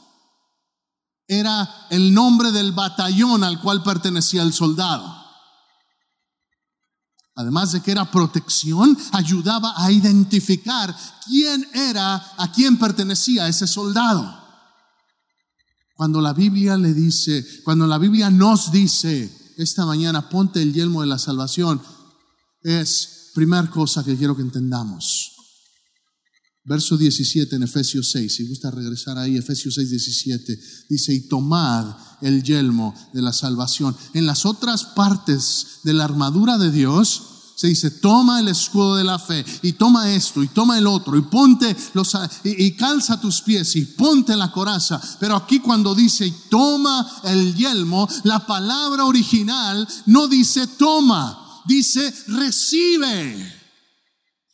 era 1.31 1.87
el 1.89 2.13
nombre 2.13 2.51
del 2.51 2.73
batallón 2.73 3.45
al 3.45 3.61
cual 3.61 3.81
pertenecía 3.83 4.43
el 4.43 4.51
soldado. 4.51 5.17
Además 7.35 7.71
de 7.71 7.81
que 7.81 7.91
era 7.91 8.11
protección, 8.11 8.97
ayudaba 9.13 9.73
a 9.77 9.93
identificar 9.93 10.93
quién 11.25 11.65
era, 11.73 12.15
a 12.37 12.51
quién 12.51 12.77
pertenecía 12.77 13.47
ese 13.47 13.65
soldado. 13.65 14.41
Cuando 15.95 16.19
la 16.19 16.33
Biblia 16.33 16.75
le 16.75 16.93
dice, 16.93 17.45
cuando 17.63 17.87
la 17.87 17.97
Biblia 17.97 18.29
nos 18.29 18.69
dice, 18.69 19.53
esta 19.55 19.85
mañana 19.85 20.27
ponte 20.27 20.61
el 20.61 20.73
yelmo 20.73 20.99
de 20.99 21.07
la 21.07 21.17
salvación, 21.17 21.81
es 22.61 23.31
primera 23.33 23.69
cosa 23.69 24.03
que 24.03 24.17
quiero 24.17 24.35
que 24.35 24.41
entendamos. 24.41 25.30
Verso 26.63 26.95
17 26.95 27.55
en 27.55 27.63
Efesios 27.63 28.11
6, 28.11 28.35
si 28.35 28.47
gusta 28.47 28.69
regresar 28.69 29.17
ahí, 29.17 29.35
Efesios 29.35 29.73
6, 29.73 29.89
17, 29.89 30.59
dice, 30.89 31.11
y 31.13 31.27
tomad 31.27 31.95
el 32.21 32.43
yelmo 32.43 32.93
de 33.13 33.23
la 33.23 33.33
salvación. 33.33 33.97
En 34.13 34.27
las 34.27 34.45
otras 34.45 34.85
partes 34.85 35.79
de 35.83 35.93
la 35.93 36.03
armadura 36.03 36.57
de 36.59 36.71
Dios 36.71 37.27
Se 37.53 37.67
dice, 37.67 37.91
toma 37.91 38.39
el 38.39 38.47
escudo 38.47 38.95
de 38.95 39.03
la 39.03 39.19
fe 39.19 39.45
y 39.61 39.73
toma 39.73 40.11
esto 40.11 40.41
y 40.41 40.47
toma 40.47 40.79
el 40.79 40.87
otro 40.87 41.15
y 41.15 41.21
ponte 41.21 41.75
los 41.93 42.17
y, 42.43 42.65
y 42.65 42.71
calza 42.71 43.21
tus 43.21 43.41
pies 43.41 43.75
y 43.75 43.85
ponte 43.85 44.35
la 44.35 44.51
coraza. 44.51 44.99
Pero 45.19 45.35
aquí 45.35 45.59
cuando 45.59 45.93
dice 45.93 46.33
toma 46.49 47.21
el 47.23 47.53
yelmo, 47.53 48.09
la 48.23 48.47
palabra 48.47 49.05
original 49.05 49.87
no 50.07 50.27
dice 50.27 50.65
toma, 50.65 51.61
dice 51.67 52.11
recibe. 52.29 53.61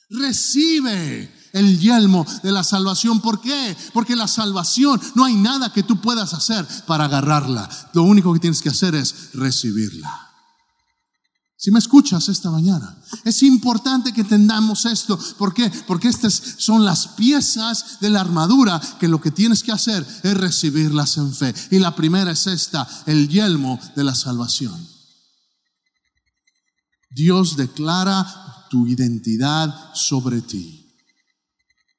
Recibe 0.09 1.36
el 1.53 1.79
yelmo 1.79 2.25
de 2.43 2.51
la 2.51 2.63
salvación. 2.63 3.21
¿Por 3.21 3.41
qué? 3.41 3.75
Porque 3.93 4.15
la 4.15 4.27
salvación 4.27 4.99
no 5.15 5.25
hay 5.25 5.35
nada 5.35 5.71
que 5.71 5.83
tú 5.83 5.99
puedas 6.01 6.33
hacer 6.33 6.67
para 6.85 7.05
agarrarla. 7.05 7.69
Lo 7.93 8.03
único 8.03 8.33
que 8.33 8.39
tienes 8.39 8.61
que 8.61 8.69
hacer 8.69 8.95
es 8.95 9.33
recibirla. 9.33 10.27
Si 11.59 11.71
me 11.71 11.79
escuchas 11.79 12.29
esta 12.29 12.51
mañana, 12.51 12.95
es 13.25 13.41
importante 13.41 14.13
que 14.13 14.21
entendamos 14.21 14.85
esto. 14.85 15.17
¿Por 15.39 15.55
qué? 15.55 15.71
Porque 15.87 16.07
estas 16.07 16.39
son 16.57 16.85
las 16.85 17.07
piezas 17.07 17.99
de 17.99 18.11
la 18.11 18.21
armadura 18.21 18.79
que 18.99 19.07
lo 19.07 19.19
que 19.19 19.31
tienes 19.31 19.63
que 19.63 19.71
hacer 19.71 20.05
es 20.21 20.37
recibirlas 20.37 21.17
en 21.17 21.33
fe. 21.33 21.55
Y 21.71 21.79
la 21.79 21.95
primera 21.95 22.31
es 22.31 22.45
esta, 22.45 22.87
el 23.07 23.27
yelmo 23.27 23.79
de 23.95 24.03
la 24.03 24.13
salvación. 24.13 24.87
Dios 27.09 27.57
declara 27.57 28.67
tu 28.69 28.85
identidad 28.85 29.73
sobre 29.95 30.41
ti 30.41 30.86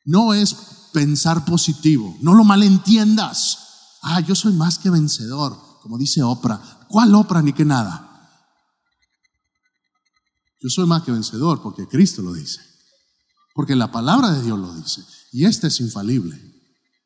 no 0.08 0.32
es 0.32 0.54
pensar 0.94 1.44
positivo, 1.44 2.16
no 2.22 2.32
lo 2.32 2.42
malentiendas. 2.42 3.98
Ah, 4.02 4.20
yo 4.20 4.34
soy 4.34 4.54
más 4.54 4.78
que 4.78 4.88
vencedor, 4.88 5.54
como 5.82 5.98
dice 5.98 6.22
Oprah. 6.22 6.86
¿Cuál 6.88 7.14
Oprah 7.14 7.42
ni 7.42 7.52
que 7.52 7.66
nada? 7.66 8.06
Yo 10.60 10.70
soy 10.70 10.86
más 10.86 11.02
que 11.02 11.12
vencedor 11.12 11.62
porque 11.62 11.86
Cristo 11.86 12.22
lo 12.22 12.32
dice. 12.32 12.58
Porque 13.54 13.76
la 13.76 13.92
palabra 13.92 14.30
de 14.30 14.42
Dios 14.42 14.58
lo 14.58 14.74
dice. 14.74 15.04
Y 15.30 15.44
esta 15.44 15.66
es 15.66 15.78
infalible. 15.80 16.40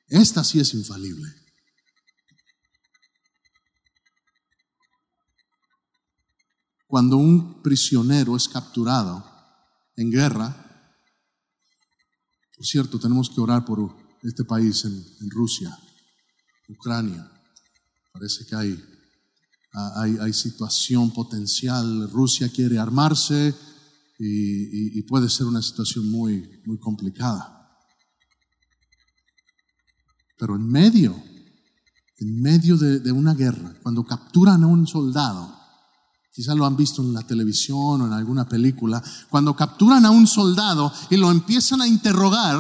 Esta 0.07 0.45
sí 0.45 0.61
es 0.61 0.73
infalible. 0.73 1.29
Cuando 6.87 7.17
un 7.17 7.63
prisionero 7.63 8.37
es 8.37 8.49
capturado 8.49 9.29
en 9.97 10.13
guerra, 10.13 10.62
por 12.63 12.69
cierto, 12.69 13.01
tenemos 13.01 13.29
que 13.29 13.41
orar 13.41 13.65
por 13.65 13.93
este 14.23 14.45
país 14.45 14.85
en, 14.85 15.31
Rusia, 15.31 15.77
Ucrania. 16.69 17.29
Parece 18.13 18.47
que 18.47 18.55
hay, 18.55 18.81
hay, 20.21 20.33
situación 20.33 21.11
potencial. 21.11 22.09
Rusia 22.13 22.49
quiere 22.51 22.79
armarse 22.79 23.53
y, 24.17 25.03
puede 25.09 25.29
ser 25.29 25.47
una 25.47 25.61
situación 25.61 26.09
muy, 26.09 26.63
muy 26.65 26.79
complicada. 26.79 27.69
Pero 30.39 30.55
en 30.55 30.65
medio, 30.65 31.21
en 32.19 32.41
medio 32.41 32.77
de 32.77 33.11
una 33.11 33.35
guerra, 33.35 33.75
cuando 33.83 34.05
capturan 34.05 34.63
a 34.63 34.69
un 34.69 34.87
soldado, 34.87 35.62
Quizás 36.35 36.57
lo 36.57 36.65
han 36.65 36.77
visto 36.77 37.03
en 37.03 37.13
la 37.13 37.23
televisión 37.23 38.01
o 38.01 38.07
en 38.07 38.13
alguna 38.13 38.49
película. 38.49 39.03
Cuando 39.29 39.55
capturan 39.55 40.07
a 40.07 40.11
un 40.11 40.27
soldado 40.27 40.91
y 41.11 41.19
lo 41.19 41.31
empiezan 41.31 41.83
a 41.83 41.87
interrogar, 41.87 42.59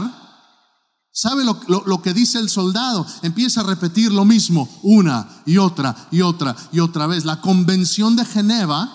¿sabe 1.10 1.42
lo, 1.42 1.58
lo, 1.86 2.02
que 2.02 2.12
dice 2.12 2.38
el 2.38 2.50
soldado? 2.50 3.06
Empieza 3.22 3.62
a 3.62 3.64
repetir 3.64 4.12
lo 4.12 4.26
mismo 4.26 4.68
una 4.82 5.42
y 5.46 5.56
otra 5.56 6.08
y 6.10 6.20
otra 6.20 6.54
y 6.70 6.80
otra 6.80 7.06
vez. 7.06 7.24
La 7.24 7.40
Convención 7.40 8.14
de 8.14 8.26
Geneva, 8.26 8.90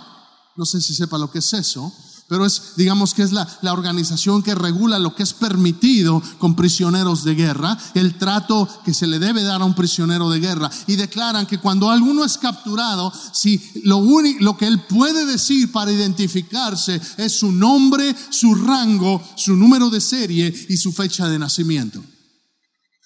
no 0.55 0.65
sé 0.65 0.79
si 0.79 0.93
sepa 0.93 1.17
lo 1.17 1.31
que 1.31 1.39
es 1.39 1.53
eso, 1.53 1.91
pero 2.27 2.45
es, 2.45 2.73
digamos 2.75 3.13
que 3.13 3.23
es 3.23 3.31
la, 3.31 3.47
la, 3.61 3.71
organización 3.71 4.43
que 4.43 4.53
regula 4.53 4.99
lo 4.99 5.15
que 5.15 5.23
es 5.23 5.33
permitido 5.33 6.21
con 6.39 6.55
prisioneros 6.55 7.23
de 7.23 7.35
guerra, 7.35 7.77
el 7.93 8.17
trato 8.17 8.67
que 8.83 8.93
se 8.93 9.07
le 9.07 9.17
debe 9.17 9.43
dar 9.43 9.61
a 9.61 9.65
un 9.65 9.73
prisionero 9.73 10.29
de 10.29 10.41
guerra. 10.41 10.69
Y 10.87 10.97
declaran 10.97 11.45
que 11.45 11.59
cuando 11.59 11.89
alguno 11.89 12.25
es 12.25 12.37
capturado, 12.37 13.13
si 13.31 13.61
lo, 13.83 13.97
único, 13.97 14.43
lo 14.43 14.57
que 14.57 14.67
él 14.67 14.81
puede 14.81 15.25
decir 15.25 15.71
para 15.71 15.91
identificarse 15.91 16.99
es 17.17 17.39
su 17.39 17.51
nombre, 17.51 18.13
su 18.29 18.53
rango, 18.55 19.23
su 19.37 19.55
número 19.55 19.89
de 19.89 20.01
serie 20.01 20.53
y 20.67 20.75
su 20.75 20.91
fecha 20.91 21.29
de 21.29 21.39
nacimiento. 21.39 22.03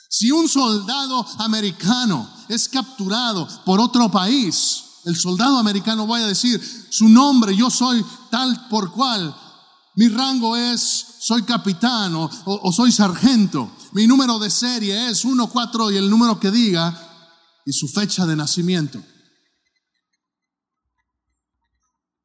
Si 0.09 0.31
un 0.31 0.49
soldado 0.49 1.25
americano 1.37 2.27
es 2.49 2.67
capturado 2.67 3.47
por 3.65 3.79
otro 3.79 4.09
país, 4.09 4.83
el 5.05 5.15
soldado 5.15 5.57
americano 5.57 6.05
vaya 6.05 6.25
a 6.25 6.29
decir 6.29 6.61
su 6.89 7.07
nombre, 7.07 7.55
yo 7.55 7.69
soy 7.69 8.03
tal 8.31 8.67
por 8.69 8.91
cual, 8.91 9.35
mi 9.95 10.07
rango 10.07 10.57
es, 10.57 10.81
soy 11.19 11.43
capitán 11.43 12.15
o, 12.15 12.29
o 12.45 12.71
soy 12.71 12.91
sargento, 12.91 13.71
mi 13.91 14.07
número 14.07 14.39
de 14.39 14.49
serie 14.49 15.09
es 15.09 15.23
1, 15.23 15.47
4 15.47 15.91
y 15.91 15.97
el 15.97 16.09
número 16.09 16.39
que 16.39 16.49
diga 16.49 17.09
y 17.65 17.73
su 17.73 17.87
fecha 17.87 18.25
de 18.25 18.35
nacimiento. 18.35 19.03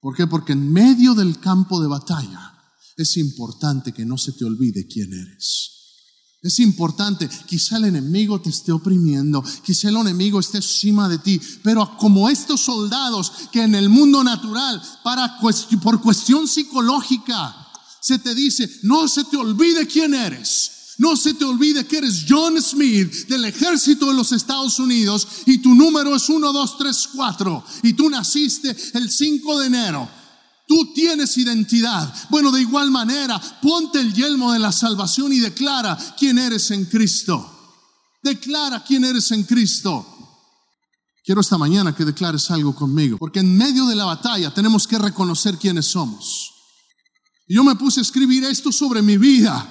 ¿Por 0.00 0.14
qué? 0.14 0.26
Porque 0.26 0.52
en 0.52 0.72
medio 0.72 1.14
del 1.14 1.40
campo 1.40 1.80
de 1.80 1.88
batalla 1.88 2.54
es 2.96 3.16
importante 3.16 3.92
que 3.92 4.06
no 4.06 4.16
se 4.16 4.32
te 4.32 4.44
olvide 4.44 4.86
quién 4.86 5.12
eres. 5.12 5.75
Es 6.46 6.60
importante, 6.60 7.28
quizá 7.44 7.78
el 7.78 7.86
enemigo 7.86 8.40
te 8.40 8.50
esté 8.50 8.70
oprimiendo, 8.70 9.42
quizá 9.64 9.88
el 9.88 9.96
enemigo 9.96 10.38
esté 10.38 10.58
encima 10.58 11.08
de 11.08 11.18
ti, 11.18 11.40
pero 11.62 11.96
como 11.96 12.28
estos 12.28 12.60
soldados 12.60 13.32
que 13.50 13.62
en 13.62 13.74
el 13.74 13.88
mundo 13.88 14.22
natural, 14.22 14.80
para 15.02 15.38
por 15.82 16.00
cuestión 16.00 16.46
psicológica, 16.46 17.66
se 18.00 18.20
te 18.20 18.32
dice, 18.34 18.70
no 18.84 19.08
se 19.08 19.24
te 19.24 19.36
olvide 19.36 19.88
quién 19.88 20.14
eres. 20.14 20.70
No 20.98 21.16
se 21.16 21.34
te 21.34 21.44
olvide 21.44 21.86
que 21.86 21.98
eres 21.98 22.24
John 22.26 22.62
Smith 22.62 23.26
del 23.26 23.44
ejército 23.44 24.06
de 24.06 24.14
los 24.14 24.32
Estados 24.32 24.78
Unidos 24.78 25.26
y 25.44 25.58
tu 25.58 25.74
número 25.74 26.14
es 26.14 26.28
1, 26.28 26.52
2, 26.52 26.78
3, 26.78 27.08
4 27.14 27.64
y 27.82 27.92
tú 27.92 28.08
naciste 28.08 28.74
el 28.94 29.10
5 29.10 29.58
de 29.58 29.66
enero. 29.66 30.08
Tú 30.66 30.92
tienes 30.94 31.36
identidad. 31.38 32.12
Bueno, 32.28 32.50
de 32.50 32.60
igual 32.60 32.90
manera, 32.90 33.40
ponte 33.62 34.00
el 34.00 34.12
yelmo 34.12 34.52
de 34.52 34.58
la 34.58 34.72
salvación 34.72 35.32
y 35.32 35.38
declara 35.38 35.96
quién 36.18 36.38
eres 36.38 36.70
en 36.72 36.86
Cristo. 36.86 37.52
Declara 38.22 38.82
quién 38.82 39.04
eres 39.04 39.30
en 39.30 39.44
Cristo. 39.44 40.04
Quiero 41.24 41.40
esta 41.40 41.58
mañana 41.58 41.94
que 41.94 42.04
declares 42.04 42.50
algo 42.50 42.74
conmigo, 42.74 43.18
porque 43.18 43.40
en 43.40 43.56
medio 43.56 43.86
de 43.86 43.96
la 43.96 44.04
batalla 44.04 44.52
tenemos 44.52 44.86
que 44.86 44.98
reconocer 44.98 45.56
quiénes 45.56 45.86
somos. 45.86 46.52
Yo 47.48 47.62
me 47.62 47.76
puse 47.76 48.00
a 48.00 48.02
escribir 48.02 48.44
esto 48.44 48.72
sobre 48.72 49.02
mi 49.02 49.16
vida, 49.16 49.64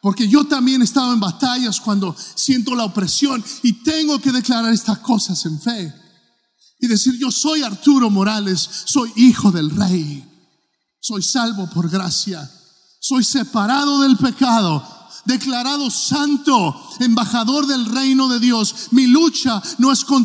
porque 0.00 0.28
yo 0.28 0.44
también 0.44 0.82
he 0.82 0.84
estado 0.84 1.12
en 1.12 1.20
batallas 1.20 1.80
cuando 1.80 2.16
siento 2.34 2.74
la 2.76 2.84
opresión 2.84 3.44
y 3.62 3.82
tengo 3.82 4.20
que 4.20 4.30
declarar 4.30 4.72
estas 4.72 4.98
cosas 4.98 5.44
en 5.46 5.60
fe. 5.60 5.92
Y 6.80 6.86
decir, 6.86 7.18
yo 7.18 7.32
soy 7.32 7.62
Arturo 7.62 8.08
Morales, 8.08 8.68
soy 8.84 9.12
hijo 9.16 9.50
del 9.50 9.70
rey. 9.70 10.27
Soy 11.00 11.22
salvo 11.22 11.68
por 11.70 11.88
gracia. 11.88 12.50
Soy 13.00 13.22
separado 13.24 14.00
del 14.02 14.16
pecado, 14.16 14.82
declarado 15.24 15.90
santo, 15.90 16.74
embajador 17.00 17.66
del 17.66 17.86
reino 17.86 18.28
de 18.28 18.40
Dios. 18.40 18.88
Mi 18.90 19.06
lucha 19.06 19.62
no 19.78 19.92
es 19.92 20.04
contra 20.04 20.18